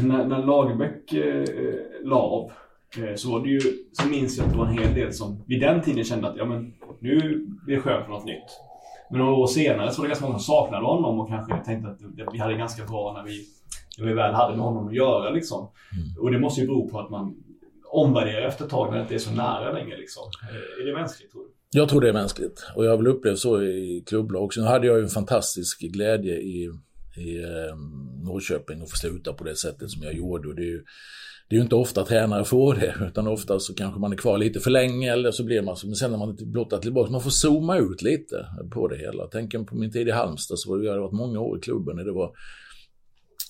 [0.04, 1.44] när, när Lagerbäck eh,
[2.04, 2.50] la av
[2.98, 3.60] eh, så var det ju,
[3.92, 6.36] så minns jag att det var en hel del som vid den tiden kände att
[6.36, 8.65] ja men nu blir det skönt för något nytt.
[9.10, 11.90] Men några år senare så var det ganska många som saknade honom och kanske tänkte
[11.90, 11.98] att
[12.32, 13.44] vi hade ganska bra när vi,
[13.98, 15.30] när vi väl hade med honom att göra.
[15.30, 15.58] Liksom.
[15.58, 16.22] Mm.
[16.22, 17.34] Och det måste ju bero på att man
[17.92, 19.96] omvärderar efter ett tag när det inte är så nära längre.
[19.96, 20.22] Liksom.
[20.80, 21.48] Är det mänskligt tror du?
[21.70, 22.66] Jag tror det är mänskligt.
[22.76, 24.60] Och jag har väl upplevt så i klubblag också.
[24.60, 26.70] Nu hade jag ju en fantastisk glädje i,
[27.16, 27.76] i eh,
[28.24, 30.48] Norrköping att få sluta på det sättet som jag gjorde.
[30.48, 30.84] Och det är ju,
[31.48, 34.38] det är ju inte ofta tränare får det, utan ofta så kanske man är kvar
[34.38, 37.20] lite för länge eller så blir man så, men sen när man blottar tillbaka, man
[37.20, 39.26] får zooma ut lite på det hela.
[39.32, 41.60] Tänk på min tid i Halmstad så var det, jag hade varit många år i
[41.60, 42.30] klubben det var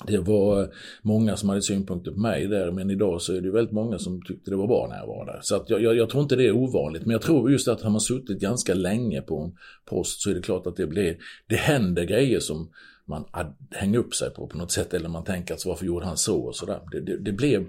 [0.07, 0.71] det var
[1.03, 4.23] många som hade synpunkter på mig där, men idag så är det väldigt många som
[4.23, 5.39] tyckte det var bra när jag var där.
[5.43, 7.83] Så att jag, jag, jag, tror inte det är ovanligt, men jag tror just att
[7.83, 9.53] har man suttit ganska länge på en
[9.91, 11.17] post så är det klart att det blir,
[11.49, 12.71] det händer grejer som
[13.09, 13.25] man
[13.71, 16.41] hänger upp sig på på något sätt, eller man tänker att varför gjorde han så
[16.41, 16.81] och sådär.
[16.93, 17.67] Det, det, det blev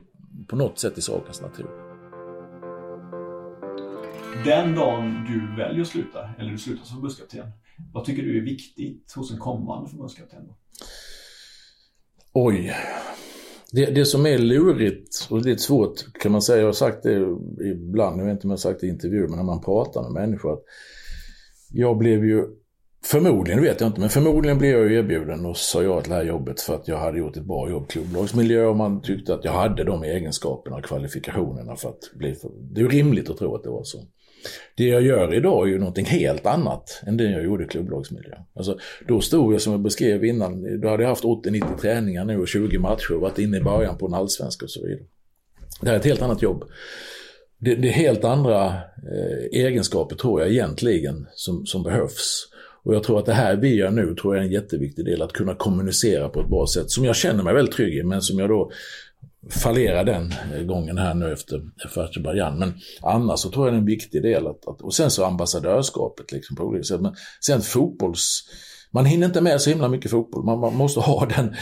[0.48, 1.68] på något sätt i sakens natur.
[4.46, 7.52] Den dagen du väljer att sluta, eller du slutar som förbundskapten,
[7.94, 10.50] vad tycker du är viktigt hos en kommande förbundskapten?
[12.34, 12.74] Oj.
[13.72, 17.04] Det, det som är lurigt och det är svårt kan man säga, jag har sagt
[17.04, 17.16] det
[17.72, 20.04] ibland, jag vet inte om jag har sagt det i intervjuer, men när man pratar
[20.04, 20.64] med människor att
[21.74, 22.46] jag blev ju
[23.12, 26.24] Förmodligen vet jag inte, men förmodligen blev jag erbjuden och sa ja till det här
[26.24, 29.52] jobbet för att jag hade gjort ett bra jobb klubblagsmiljö och man tyckte att jag
[29.52, 32.36] hade de egenskaperna och kvalifikationerna för att bli...
[32.36, 32.52] För...
[32.74, 33.98] Det är ju rimligt att tro att det var så.
[34.78, 38.36] Det jag gör idag är ju någonting helt annat än det jag gjorde i klubblagsmiljö.
[38.56, 42.40] Alltså, då stod jag som jag beskrev innan, då hade jag haft 80-90 träningar nu
[42.40, 45.04] och 20 matcher och varit inne i början på en allsvenska och så vidare.
[45.82, 46.64] Det här är ett helt annat jobb.
[47.60, 52.48] Det, det är helt andra eh, egenskaper tror jag egentligen som, som behövs.
[52.88, 55.22] Och jag tror att det här vi gör nu tror jag är en jätteviktig del,
[55.22, 58.22] att kunna kommunicera på ett bra sätt som jag känner mig väldigt trygg i, men
[58.22, 58.72] som jag då
[59.50, 62.60] fallerar den eh, gången här nu efter, efter Azerbajdzjan.
[62.60, 64.48] Men annars så tror jag det är en viktig del.
[64.48, 67.02] Att, att, och sen så ambassadörskapet liksom på olika sätt.
[67.02, 68.44] Men sen fotbolls...
[68.92, 70.46] Man hinner inte med så himla mycket fotboll.
[70.46, 71.56] Man, man måste ha den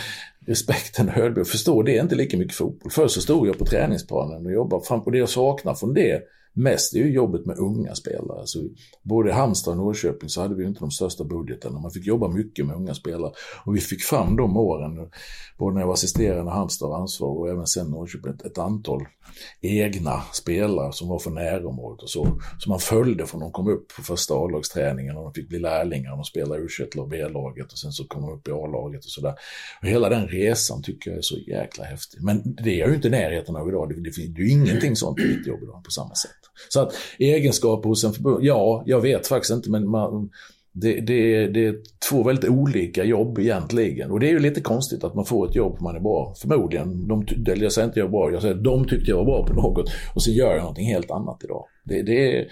[0.48, 1.44] respekten och.
[1.44, 2.92] Förstå, det är inte lika mycket fotboll.
[2.92, 6.22] Förr så stod jag på träningsplanen och jobbade fram det jag saknar från det
[6.56, 8.42] mest är ju jobbet med unga spelare.
[8.46, 8.60] Så
[9.04, 11.80] både i Halmstad och Norrköping så hade vi inte de största budgeterna.
[11.80, 13.32] Man fick jobba mycket med unga spelare.
[13.66, 15.10] Och vi fick fram de åren,
[15.58, 18.58] både när jag var assisterande i Halmstad och ansvar och även sen Norrköping, ett, ett
[18.58, 19.06] antal
[19.62, 22.40] egna spelare som var från närområdet och så.
[22.60, 26.12] Som man följde från de kom upp på första A-lagsträningen och de fick bli lärlingar
[26.12, 29.12] och de spelade u och B-laget och sen så kom de upp i A-laget och
[29.12, 29.36] sådär.
[29.82, 32.24] Och hela den resan tycker jag är så jäkla häftig.
[32.24, 33.90] Men det är jag ju inte i närheten av idag.
[33.90, 36.32] Det, det, det är ju ingenting sånt i mitt jobb idag på samma sätt.
[36.70, 40.30] Så att egenskaper hos en förbund, ja, jag vet faktiskt inte men man,
[40.78, 41.76] det, det, det, är
[42.10, 44.12] två väldigt olika jobb egentligen.
[44.12, 46.34] Och det är ju lite konstigt att man får ett jobb man är bra.
[46.42, 49.26] Förmodligen, de, jag säger inte jag är bra, jag säger att de tyckte jag var
[49.26, 51.66] bra på något och så gör jag någonting helt annat idag.
[51.84, 52.48] Det, det, är,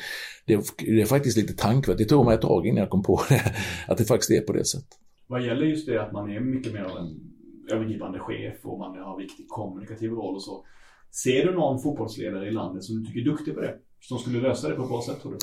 [0.46, 1.98] det, det är faktiskt lite tankvärt.
[1.98, 3.42] Det tog mig ett tag innan jag kom på det,
[3.88, 4.90] att det faktiskt är på det sättet.
[5.28, 7.33] Vad gäller just det att man är mycket mer av en
[7.72, 10.66] övergripande chef och man har viktig kommunikativ roll och så.
[11.12, 13.76] Ser du någon fotbollsledare i landet som du tycker är duktig på det?
[14.00, 15.38] Som skulle lösa det på ett bra sätt tror du?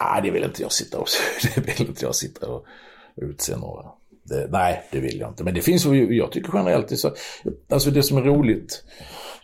[0.00, 1.06] Nej, det vill inte jag sitta och,
[1.54, 2.64] det vill inte jag sitta och
[3.16, 3.90] utse några.
[4.22, 5.44] Det, nej, det vill jag inte.
[5.44, 7.14] Men det finns, jag tycker generellt, det, så,
[7.70, 8.84] alltså det som är roligt,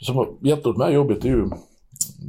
[0.01, 1.51] som har jätteroligt med jobbet är ju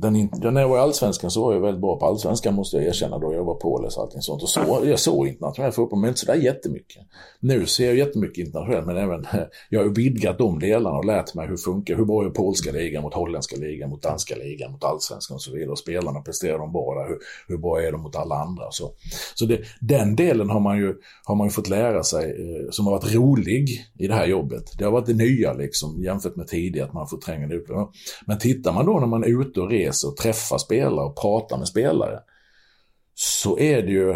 [0.02, 2.86] den, när jag var i Allsvenskan så var jag väldigt bra på Allsvenskan måste jag
[2.86, 3.34] erkänna då.
[3.34, 4.44] Jag var påläst och allting sånt.
[4.44, 7.04] Och så, jag såg internationell fotboll, men inte sådär jättemycket.
[7.40, 9.26] Nu ser jag jättemycket internationellt, men även
[9.70, 13.04] jag har vidgat de delarna och lärt mig hur funkar, hur bra är polska ligan
[13.04, 15.72] mot holländska ligan, mot danska ligan, mot allsvenskan och så vidare.
[15.72, 18.72] Och spelarna presterar de bra där, hur, hur bra är de mot alla andra?
[18.72, 18.92] Så,
[19.36, 22.86] så det, den delen har man, ju, har man ju fått lära sig, eh, som
[22.86, 24.72] har varit rolig i det här jobbet.
[24.78, 27.68] Det har varit det nya liksom, jämfört med tidigare, att man får tränga ut.
[28.26, 31.22] Men tittar man då när man är ute och reser reser och träffar spelare och
[31.22, 32.20] pratar med spelare
[33.16, 34.16] så är det ju,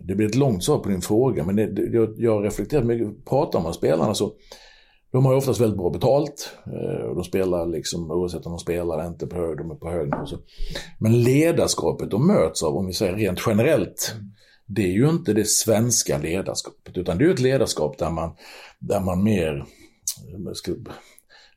[0.00, 3.58] det blir ett långt svar på din fråga, men det, jag jag reflekterar mycket, pratar
[3.58, 4.32] man med spelarna så
[5.14, 6.56] de har ju oftast väldigt bra betalt.
[6.66, 9.74] Eh, och de spelar liksom, oavsett om de spelar eller inte, på hög, de är
[9.74, 10.26] på hög nivå.
[10.98, 14.14] Men ledarskapet de möts av, om vi säger rent generellt,
[14.66, 18.36] det är ju inte det svenska ledarskapet, utan det är ju ett ledarskap där man,
[18.78, 19.64] där man mer,
[20.46, 20.86] jag ska, jag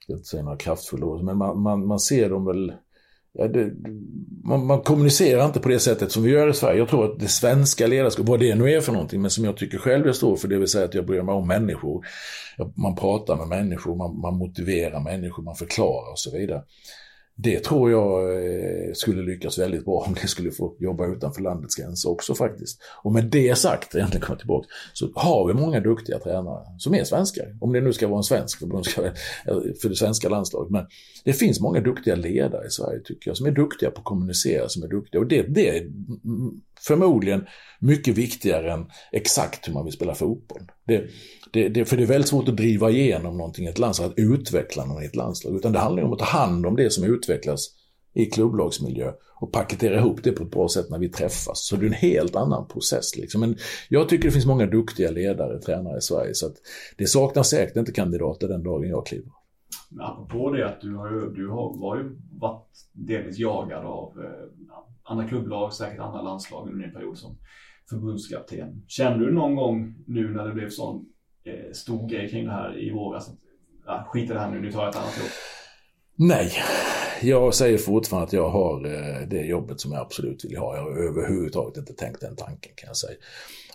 [0.04, 2.74] ska inte säga några kraftfulla ord, men man, man, man ser dem väl
[3.38, 3.72] Ja, det,
[4.44, 6.80] man, man, kommunicerar inte på det sättet som vi gör i Sverige.
[6.80, 9.58] Jag tror att det svenska ledarskapet, vad det nu är för någonting, men som jag
[9.58, 12.06] tycker själv jag står för, det vill säga att jag bryr mig om människor.
[12.76, 16.62] Man pratar med människor, man, man motiverar människor, man förklarar och så vidare.
[17.40, 21.76] Det tror jag eh, skulle lyckas väldigt bra om det skulle få jobba utanför landets
[21.76, 22.80] gränser också faktiskt.
[23.04, 27.04] Och med det sagt, egentligen komma tillbaka, så har vi många duktiga tränare som är
[27.04, 27.58] svenskar.
[27.62, 28.68] Om det nu ska vara en svensk eh,
[29.82, 30.72] för det svenska landslaget.
[30.72, 30.86] Men
[31.24, 34.70] det finns många duktiga ledare i Sverige tycker jag, som är duktiga på att kommunicera,
[34.70, 35.22] som är duktiga.
[35.22, 35.88] Och det, det är
[36.80, 37.46] förmodligen
[37.80, 40.62] mycket viktigare än exakt hur man vill spela fotboll.
[40.88, 41.04] Det,
[41.54, 44.18] det, det, för det är väldigt svårt att driva igenom någonting i ett landslag, att
[44.18, 45.56] utveckla någon i ett landslag.
[45.56, 47.27] Utan det handlar om att ta hand om det som utvecklas
[48.14, 51.68] i klubblagsmiljö och paketera ihop det på ett bra sätt när vi träffas.
[51.68, 53.16] Så det är en helt annan process.
[53.18, 53.42] Liksom.
[53.42, 53.56] Men
[53.90, 56.34] jag tycker det finns många duktiga ledare, tränare i Sverige.
[56.34, 56.56] Så att
[56.98, 59.32] det saknas säkert inte kandidater den dagen jag kliver.
[59.90, 64.24] Men apropå det att du har ju, du har, var ju varit delvis jagad av
[64.24, 64.70] eh,
[65.04, 67.38] andra klubblag, säkert andra landslag under din period som
[67.90, 68.84] förbundskapten.
[68.88, 71.06] Kände du någon gång nu när det blev sån
[71.44, 73.38] eh, stor grej kring det här i våras att
[73.86, 75.57] ja, skit i det här nu, nu tar jag ett annat jobb?
[76.20, 76.54] Nej,
[77.22, 80.76] jag säger fortfarande att jag har eh, det jobbet som jag absolut vill ha.
[80.76, 83.18] Jag har överhuvudtaget inte tänkt den tanken kan jag säga.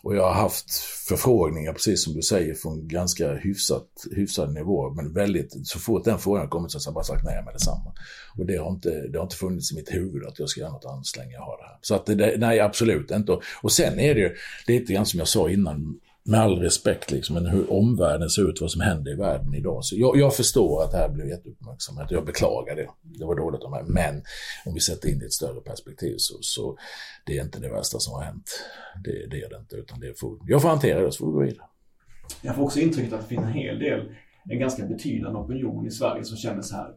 [0.02, 0.74] Och jag har haft
[1.08, 4.90] förfrågningar, precis som du säger, från ganska hyfsat, hyfsad nivå.
[4.90, 7.92] Men väldigt, så fort den frågan kommit så har jag bara sagt nej med detsamma.
[8.38, 10.72] Och det har, inte, det har inte funnits i mitt huvud att jag ska göra
[10.72, 11.78] något annat så länge jag har det här.
[11.80, 13.38] Så att det, nej, absolut inte.
[13.62, 14.34] Och sen är det ju
[14.66, 18.60] lite grann som jag sa innan, med all respekt, liksom, men hur omvärlden ser ut,
[18.60, 19.84] vad som händer i världen idag.
[19.84, 22.88] Så jag, jag förstår att det här blev jätteuppmärksamhet och jag beklagar det.
[23.02, 23.82] Det var dåligt av mig.
[23.86, 24.22] Men
[24.66, 26.78] om vi sätter in det i ett större perspektiv så, så
[27.26, 28.50] det är inte det värsta som har hänt.
[29.04, 31.32] Det, det är det inte, utan det får, jag får hantera det så får vi
[31.32, 31.66] gå vidare.
[32.42, 34.14] Jag får också intrycket att det finns en hel del,
[34.50, 36.88] en ganska betydande opinion i Sverige som känner så här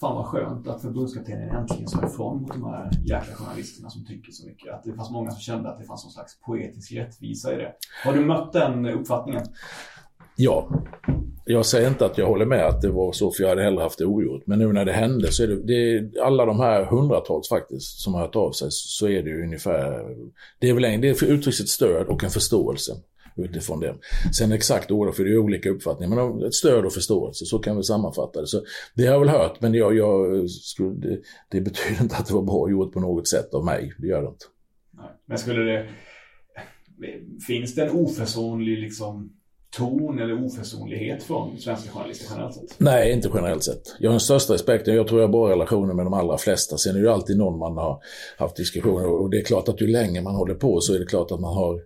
[0.00, 4.32] Fan vad skönt att förbundskaptenen äntligen sa ifrån mot de här jäkla journalisterna som tycker
[4.32, 4.74] så mycket.
[4.74, 7.72] Att det fanns många som kände att det fanns någon slags poetisk rättvisa i det.
[8.04, 9.42] Har du mött den uppfattningen?
[10.36, 10.68] Ja.
[11.44, 13.82] Jag säger inte att jag håller med att det var så, för jag hade hellre
[13.82, 14.42] haft det ogjort.
[14.46, 18.00] Men nu när det hände så är det, det är alla de här hundratals faktiskt
[18.00, 20.16] som har hört av sig så är det ju ungefär,
[20.60, 22.92] det är väl en, det uttrycks ett stöd och en förståelse
[23.44, 23.94] utifrån det.
[24.38, 27.76] Sen exakt ord, för det är olika uppfattningar, men ett stöd och förståelse, så kan
[27.76, 28.46] vi sammanfatta det.
[28.46, 28.62] Så
[28.94, 32.34] det har jag väl hört, men jag, jag skulle, det, det, betyder inte att det
[32.34, 33.94] var bra gjort på något sätt av mig.
[33.98, 34.44] Det gör det inte.
[34.90, 35.06] Nej.
[35.26, 35.88] Men skulle det...
[37.46, 39.32] Finns det en oförsonlig liksom
[39.70, 42.74] ton eller oförsonlighet från svenska journalister generellt sett?
[42.80, 43.82] Nej, inte generellt sett.
[43.98, 44.94] Jag har den största respekten.
[44.94, 46.78] Jag tror jag har bra relationer med de allra flesta.
[46.78, 48.02] Sen är det ju alltid någon man har
[48.38, 51.06] haft diskussioner och det är klart att ju längre man håller på så är det
[51.06, 51.80] klart att man har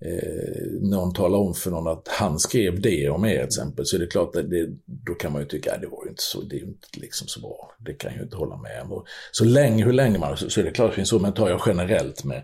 [0.00, 3.96] eh, någon talar om för någon att han skrev det om er till exempel, så
[3.96, 6.22] är det klart att det, då kan man ju tycka att det var ju inte
[6.22, 7.72] så, det är ju inte liksom så bra.
[7.78, 9.04] Det kan jag ju inte hålla med om.
[9.32, 11.32] Så länge, hur länge man, så, så är det klart att det finns så, men
[11.32, 12.42] tar jag generellt med,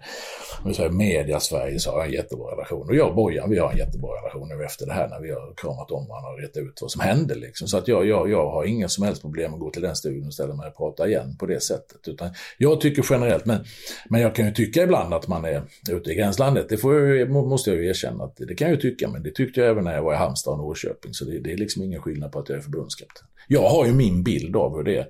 [0.62, 2.88] om vi säger media Sverige så har jag en jättebra relation.
[2.88, 5.30] Och jag och Bojan, vi har en jättebra relation nu efter det här när vi
[5.30, 7.68] har kramat om varandra och rätt ut vad som hände liksom.
[7.68, 10.26] Så att jag, jag, jag har inga som helst problem att gå till den studion
[10.26, 12.08] och ställa mig och prata igen på det sättet.
[12.08, 13.64] Utan jag tycker generellt, men,
[14.08, 16.68] men jag kan ju tycka ibland att man är ute i gränslandet.
[16.68, 19.30] Det får jag, måste jag ju erkänna att det kan jag ju tycka, men det
[19.30, 21.14] tyckte jag även när jag var i Halmstad och Norrköping.
[21.14, 23.26] Så det, det är liksom ingen skillnad på att jag är förbundskapten.
[23.48, 25.08] Jag har ju min bild av hur det är.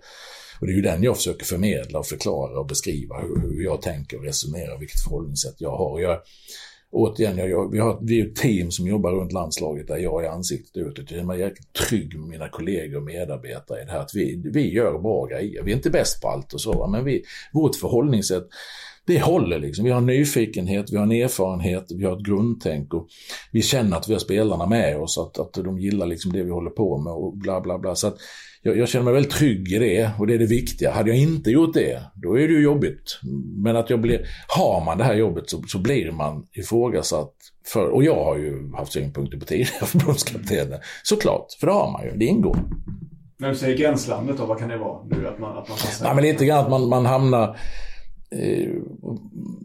[0.61, 3.83] Och det är ju den jag försöker förmedla och förklara och beskriva hur, hur jag
[3.83, 6.01] tänker och resonerar, vilket förhållningssätt jag har.
[6.01, 6.21] Jag,
[6.91, 10.25] återigen, jag, jag, vi, har, vi är ett team som jobbar runt landslaget där jag
[10.25, 10.99] är ansiktet utåt.
[10.99, 14.01] Jag känner mig jäkligt trygg med mina kollegor och medarbetare i det här.
[14.01, 15.63] Att vi, vi gör bra grejer.
[15.63, 17.23] Vi är inte bäst på allt och så, men vi,
[17.53, 18.47] vårt förhållningssätt
[19.07, 19.85] det håller liksom.
[19.85, 23.09] Vi har en nyfikenhet, vi har en erfarenhet, vi har ett grundtänk och
[23.53, 26.51] vi känner att vi har spelarna med oss, att, att de gillar liksom det vi
[26.51, 27.95] håller på med och bla bla bla.
[27.95, 28.17] Så att
[28.63, 30.93] jag, jag känner mig väldigt trygg i det och det är det viktiga.
[30.93, 33.19] Hade jag inte gjort det, då är det ju jobbigt.
[33.57, 37.33] Men att jag blir, har man det här jobbet så, så blir man ifrågasatt.
[37.67, 41.47] För, och jag har ju haft synpunkter på tidigare förbundskaptener, såklart.
[41.61, 42.59] För det har man ju, det ingår.
[43.39, 45.05] När du säger gränslandet då, vad kan det vara?
[45.05, 47.57] Nu, att man, att man Nej, men lite grann att man, man hamnar
[48.31, 48.69] eh,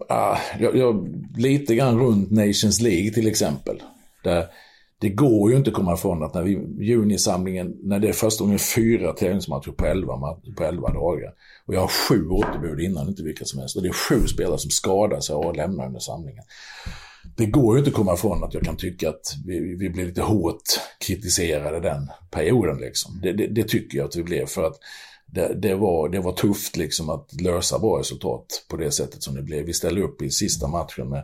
[0.09, 1.07] ah, jag, jag,
[1.37, 3.83] lite grann runt Nations League till exempel.
[4.23, 4.45] Där
[5.01, 8.43] det går ju inte att komma ifrån att när vi, junisamlingen, när det är första
[8.43, 10.13] gången fyra tävlingsmatcher på 11,
[10.57, 11.33] på 11 dagar.
[11.65, 13.75] Och jag har sju återbud innan, inte vilka som helst.
[13.75, 16.43] Och det är sju spelare som skadar sig och lämnar under samlingen.
[17.37, 20.07] Det går ju inte att komma ifrån att jag kan tycka att vi, vi blev
[20.07, 20.63] lite hårt
[21.07, 22.77] kritiserade den perioden.
[22.77, 23.19] Liksom.
[23.23, 24.45] Det, det, det tycker jag att vi blev.
[24.45, 24.79] för att
[25.33, 29.35] det, det, var, det var tufft liksom att lösa bra resultat på det sättet som
[29.35, 29.65] det blev.
[29.65, 31.23] Vi ställde upp i sista matchen med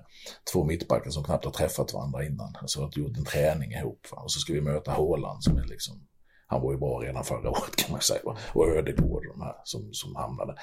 [0.53, 2.53] två mittbackar som knappt har träffat varandra innan.
[2.61, 4.07] Alltså har gjort en träning ihop.
[4.11, 4.17] Va?
[4.17, 6.07] Och så ska vi möta Håland som är liksom,
[6.47, 8.21] han var ju bra redan förra året kan man säga.
[8.25, 8.37] Va?
[8.53, 10.55] Och Ödegård de här som, som hamnade.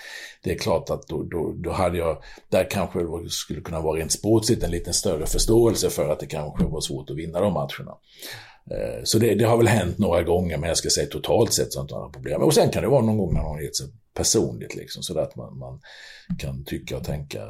[0.43, 3.99] Det är klart att då, då, då hade jag, där kanske det skulle kunna vara
[3.99, 7.53] rent sportsligt en lite större förståelse för att det kanske var svårt att vinna de
[7.53, 7.99] matcherna.
[8.71, 11.73] Eh, så det, det, har väl hänt några gånger, men jag ska säga totalt sett
[11.73, 12.43] så har inte några problem.
[12.43, 15.19] Och sen kan det vara någon gång när någon har gett sig personligt, liksom, så
[15.19, 15.81] att man, man
[16.39, 17.43] kan tycka och tänka.
[17.43, 17.47] Eh,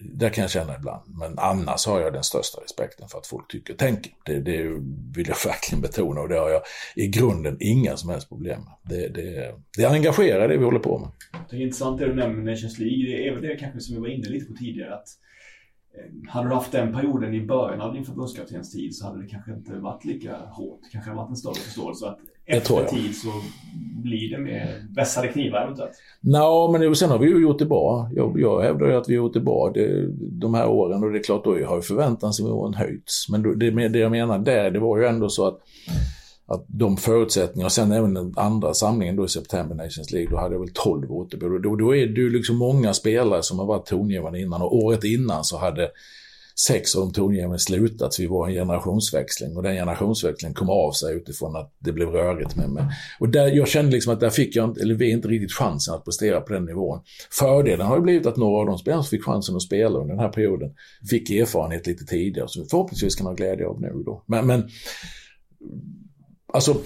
[0.00, 1.02] det kan jag känna ibland.
[1.06, 4.12] Men annars har jag den största respekten för att folk tycker och tänker.
[4.24, 4.62] Det, det
[5.16, 6.62] vill jag verkligen betona och det har jag
[6.96, 8.98] i grunden inga som helst problem med.
[8.98, 11.08] Det, det, det engagerar det vi håller på med.
[11.50, 13.16] Det är intressant det du nämner med Nations League.
[13.16, 14.94] Det är väl det kanske som vi var inne lite på tidigare.
[14.94, 15.08] att
[16.28, 19.74] hade du haft den perioden i början av din förbundskaptenstid så hade det kanske inte
[19.74, 20.80] varit lika hårt.
[20.82, 23.28] Det kanske hade varit en större förståelse att efter tid så
[24.02, 25.92] blir det mer vässade knivar eventuellt.
[26.20, 28.10] Nej, men sen har vi ju gjort det bra.
[28.14, 30.08] Jag, jag hävdar ju att vi har gjort det bra det,
[30.40, 33.28] de här åren och det är klart då har ju förväntansnivån höjts.
[33.28, 35.58] Men det, det jag menar där, det var ju ändå så att
[36.46, 40.36] att de förutsättningarna, och sen även den andra samlingen då i September Nations League, då
[40.36, 41.62] hade jag väl 12 återbud.
[41.62, 45.04] Då, då är det ju liksom många spelare som har varit tongivande innan och året
[45.04, 45.90] innan så hade
[46.58, 50.92] sex av de tongivande slutat, så vi var en generationsväxling och den generationsväxlingen kom av
[50.92, 52.84] sig utifrån att det blev rörigt med mig.
[53.20, 56.04] Och där, jag kände liksom att där fick jag, eller vi inte riktigt chansen att
[56.04, 57.00] prestera på den nivån.
[57.30, 60.14] Fördelen har ju blivit att några av de spelarna som fick chansen att spela under
[60.14, 60.74] den här perioden
[61.10, 64.22] fick erfarenhet lite tidigare, som förhoppningsvis kan ha glädje av nu då.
[64.26, 64.68] Men, men
[66.56, 66.82] Alltså,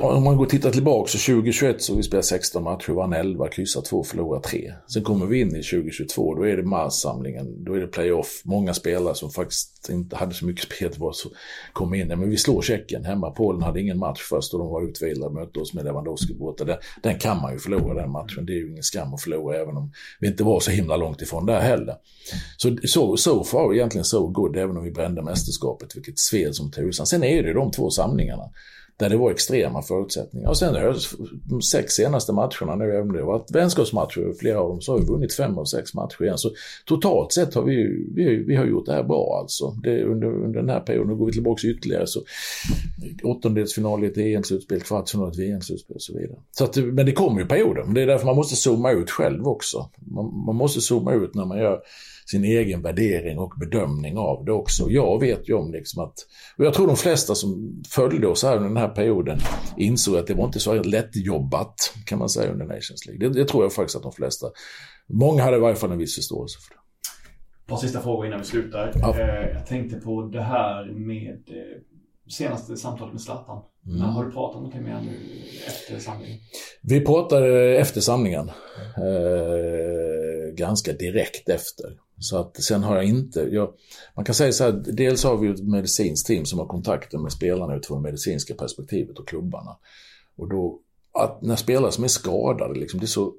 [0.00, 3.48] om man går och tittar tillbaka så 2021 så vi spelat 16 matcher, vann 11,
[3.48, 4.72] kryssat 2, förlorade 3.
[4.92, 8.42] Sen kommer vi in i 2022, då är det marssamlingen, då är det playoff.
[8.44, 11.28] Många spelare som faktiskt inte hade så mycket speltid så
[11.72, 12.08] kom in.
[12.08, 13.30] Men vi slår Tjeckien hemma.
[13.30, 16.64] Polen hade ingen match först och de var utvilade, och mötte oss med Lewandowski borta.
[16.64, 18.46] Den, den kan man ju förlora den matchen.
[18.46, 21.22] Det är ju ingen skam att förlora även om vi inte var så himla långt
[21.22, 21.94] ifrån där heller.
[22.56, 26.70] Så so, so far egentligen so good, även om vi brände mästerskapet, vilket sved som
[26.70, 27.06] tusan.
[27.06, 28.50] Sen är det de två samlingarna
[28.98, 30.48] där det var extrema förutsättningar.
[30.48, 30.94] Och sen
[31.44, 34.98] de sex senaste matcherna nu, även det har varit vänskapsmatcher, flera av dem, så har
[34.98, 36.38] vi vunnit fem av sex matcher igen.
[36.38, 36.50] Så
[36.84, 39.70] totalt sett har vi, vi, vi har gjort det här bra alltså.
[39.82, 42.20] Det, under, under den här perioden, går vi tillbaka ytterligare så
[43.22, 46.38] åttondelsfinal i ett EM-slutspel, kvartsfinal i ett VM-slutspel och så vidare.
[46.50, 47.94] Så att, men det kommer ju perioder.
[47.94, 49.90] Det är därför man måste zooma ut själv också.
[49.96, 51.80] Man, man måste zooma ut när man gör
[52.30, 54.90] sin egen värdering och bedömning av det också.
[54.90, 56.14] Jag vet ju om liksom att,
[56.58, 59.38] och jag tror de flesta som följde oss här under den här perioden
[59.76, 61.74] insåg att det var inte så lättjobbat
[62.06, 63.28] kan man säga under Nations League.
[63.28, 64.46] Det, det tror jag faktiskt att de flesta,
[65.08, 66.80] många hade i varje fall en viss förståelse för det.
[67.62, 68.92] Ett par sista frågor innan vi slutar.
[68.94, 69.18] Ja.
[69.20, 71.82] Eh, jag tänkte på det här med eh,
[72.28, 73.62] senaste samtalet med Zlatan.
[73.86, 74.00] Mm.
[74.00, 75.18] Har du pratat någonting med honom nu
[75.66, 76.38] efter samlingen?
[76.82, 78.48] Vi pratade efter samlingen.
[78.96, 80.25] Eh,
[80.56, 81.98] ganska direkt efter.
[82.18, 83.72] Så att sen har jag inte, jag,
[84.14, 87.18] man kan säga så här, dels har vi ju ett medicinskt team som har kontakter
[87.18, 89.76] med spelarna utifrån det medicinska perspektivet och klubbarna.
[90.36, 90.80] Och då,
[91.12, 93.32] att när spelare som är skadade, liksom, det är så,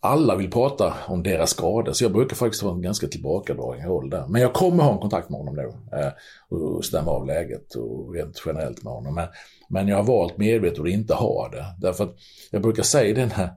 [0.00, 4.10] alla vill prata om deras skador, så jag brukar faktiskt ha en ganska tillbakadragen roll
[4.10, 4.26] där.
[4.28, 6.12] Men jag kommer ha en kontakt med honom nu eh,
[6.48, 9.14] och stämma av läget och rent generellt med honom.
[9.14, 9.28] Men,
[9.68, 11.64] men jag har valt medvetet att inte ha det.
[11.78, 12.16] Därför att
[12.50, 13.50] jag brukar säga det när,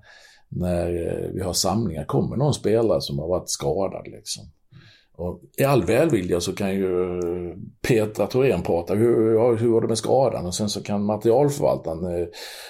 [0.52, 4.44] när eh, vi har samlingar, kommer någon spelare som har varit skadad liksom.
[5.18, 7.20] Och I all välvilja så kan ju
[7.88, 10.46] Petra Thorén prata, hur, hur var det med skadan?
[10.46, 12.28] Och sen så kan materialförvaltaren eh,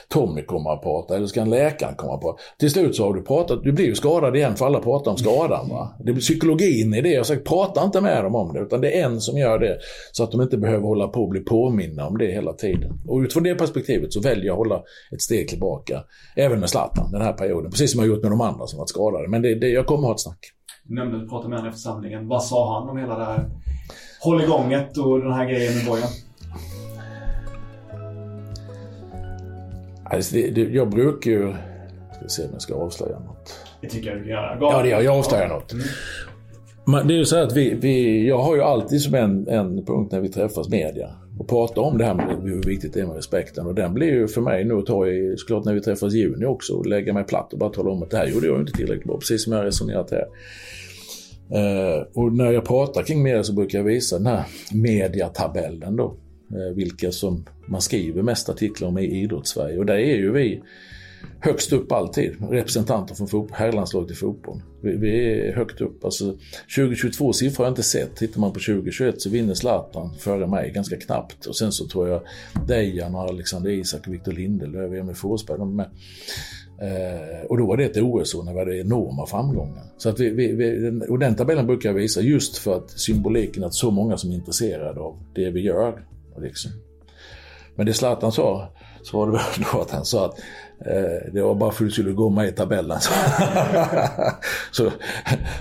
[0.09, 2.41] Tommy komma och prata, eller så kan läkaren komma och prata.
[2.59, 5.17] Till slut så har du pratat, du blir ju skadad igen för alla pratar om
[5.17, 5.69] skadan.
[5.69, 5.95] Va?
[5.99, 8.81] Det blir psykologin i det, jag har sagt prata inte med dem om det, utan
[8.81, 9.77] det är en som gör det.
[10.11, 13.01] Så att de inte behöver hålla på och bli påminna om det hela tiden.
[13.07, 14.83] Och utifrån det perspektivet så väljer jag att hålla
[15.13, 16.03] ett steg tillbaka,
[16.35, 17.71] även med Zlatan den här perioden.
[17.71, 19.27] Precis som jag har gjort med de andra som varit skadade.
[19.27, 20.39] Men det, det, jag kommer ha ett snack.
[20.91, 22.27] Du nämnde att du pratade med honom efter samlingen.
[22.27, 23.49] Vad sa han om hela det här
[24.21, 26.07] hålligånget och den här grejen med Bojan?
[30.03, 31.53] Alltså det, det, jag brukar ju...
[32.15, 33.65] Ska se om jag ska avslöja något.
[33.81, 34.57] Det tycker jag du kan göra.
[34.61, 35.17] Ja, det gör jag.
[35.17, 35.73] avslöjar något.
[35.73, 35.85] Mm.
[36.85, 39.85] Men det är ju så att vi, vi, jag har ju alltid som en, en
[39.85, 43.05] punkt när vi träffas media och prata om det här med hur viktigt det är
[43.05, 43.65] med respekten.
[43.65, 46.17] Och den blir ju för mig nu att ta i, såklart när vi träffas i
[46.17, 48.59] juni också, och lägga mig platt och bara tala om att det här gjorde jag
[48.59, 50.27] inte tillräckligt bra, precis som jag resonerat här.
[51.53, 56.17] Uh, och när jag pratar kring media så brukar jag visa den här mediatabellen då.
[56.55, 59.77] Uh, vilka som man skriver mest artiklar om i idrottssverige.
[59.77, 60.61] Och där är ju vi
[61.39, 62.35] högst upp alltid.
[62.49, 64.61] Representanter från herrlandslaget i fotboll.
[64.81, 66.05] Vi, vi, är högt upp.
[66.05, 66.37] Alltså,
[66.75, 68.15] 2022 siffror har jag inte sett.
[68.15, 71.45] Tittar man på 2021 så vinner Zlatan före mig ganska knappt.
[71.45, 72.21] Och sen så tror jag
[72.67, 75.89] Dejan och Alexander Isak och Victor Lindelöf, Emil Forsberg, de är med.
[76.81, 79.83] Eh, och då var det ett OS när vi hade enorma framgångar.
[79.97, 83.63] Så att vi, vi, vi, och den tabellen brukar jag visa just för att symboliken
[83.63, 86.05] att så många som är intresserade av det vi gör.
[86.37, 86.71] Liksom.
[87.75, 90.39] Men det Zlatan sa, så var det väl då att han sa att
[91.33, 92.99] det var bara för att du skulle gå med i tabellen.
[94.71, 94.85] så,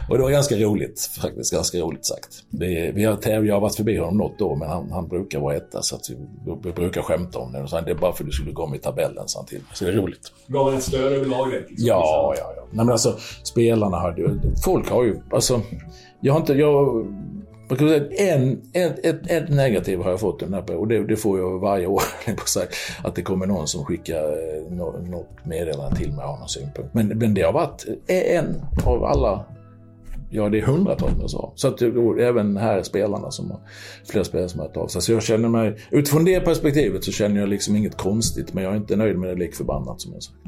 [0.09, 2.45] och det var ganska roligt, faktiskt ganska roligt sagt.
[2.51, 5.57] Det, vi har, jag har varit förbi honom något år, men han, han brukar vara
[5.57, 6.17] etta så att vi,
[6.65, 7.69] vi brukar skämta om det.
[7.69, 9.59] Så det är bara för att du skulle gå med i tabellen, sa han till
[9.59, 9.67] mig.
[9.73, 10.33] Så det är roligt.
[10.47, 11.51] Gav han ett stöd överlag?
[11.51, 12.63] det, Liksom, Ja, ja, ja.
[12.71, 15.61] Nej, men alltså spelarna har ju, folk har ju, alltså,
[16.21, 17.07] jag har inte, jag
[17.71, 21.05] man kan säga en, ett, ett, ett negativ har jag fått den här och det,
[21.05, 22.03] det får jag varje år.
[22.37, 22.69] På sig,
[23.05, 26.95] att det kommer någon som skickar eh, något meddelande till mig och har någon synpunkt.
[26.95, 29.45] Men, men det har varit en av alla,
[30.31, 31.53] ja det är hundratals som jag sa.
[31.55, 31.83] Så att
[32.21, 33.61] även här spelarna som har,
[34.11, 35.03] flera spelare som har hört av sig.
[35.03, 38.73] Så jag känner mig, utifrån det perspektivet så känner jag liksom inget konstigt, men jag
[38.73, 40.39] är inte nöjd med det lik förbannat som jag sagt.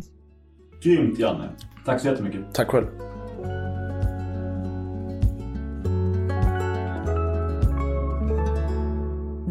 [0.82, 1.50] Grymt Janne.
[1.86, 2.40] Tack så jättemycket.
[2.52, 2.86] Tack själv.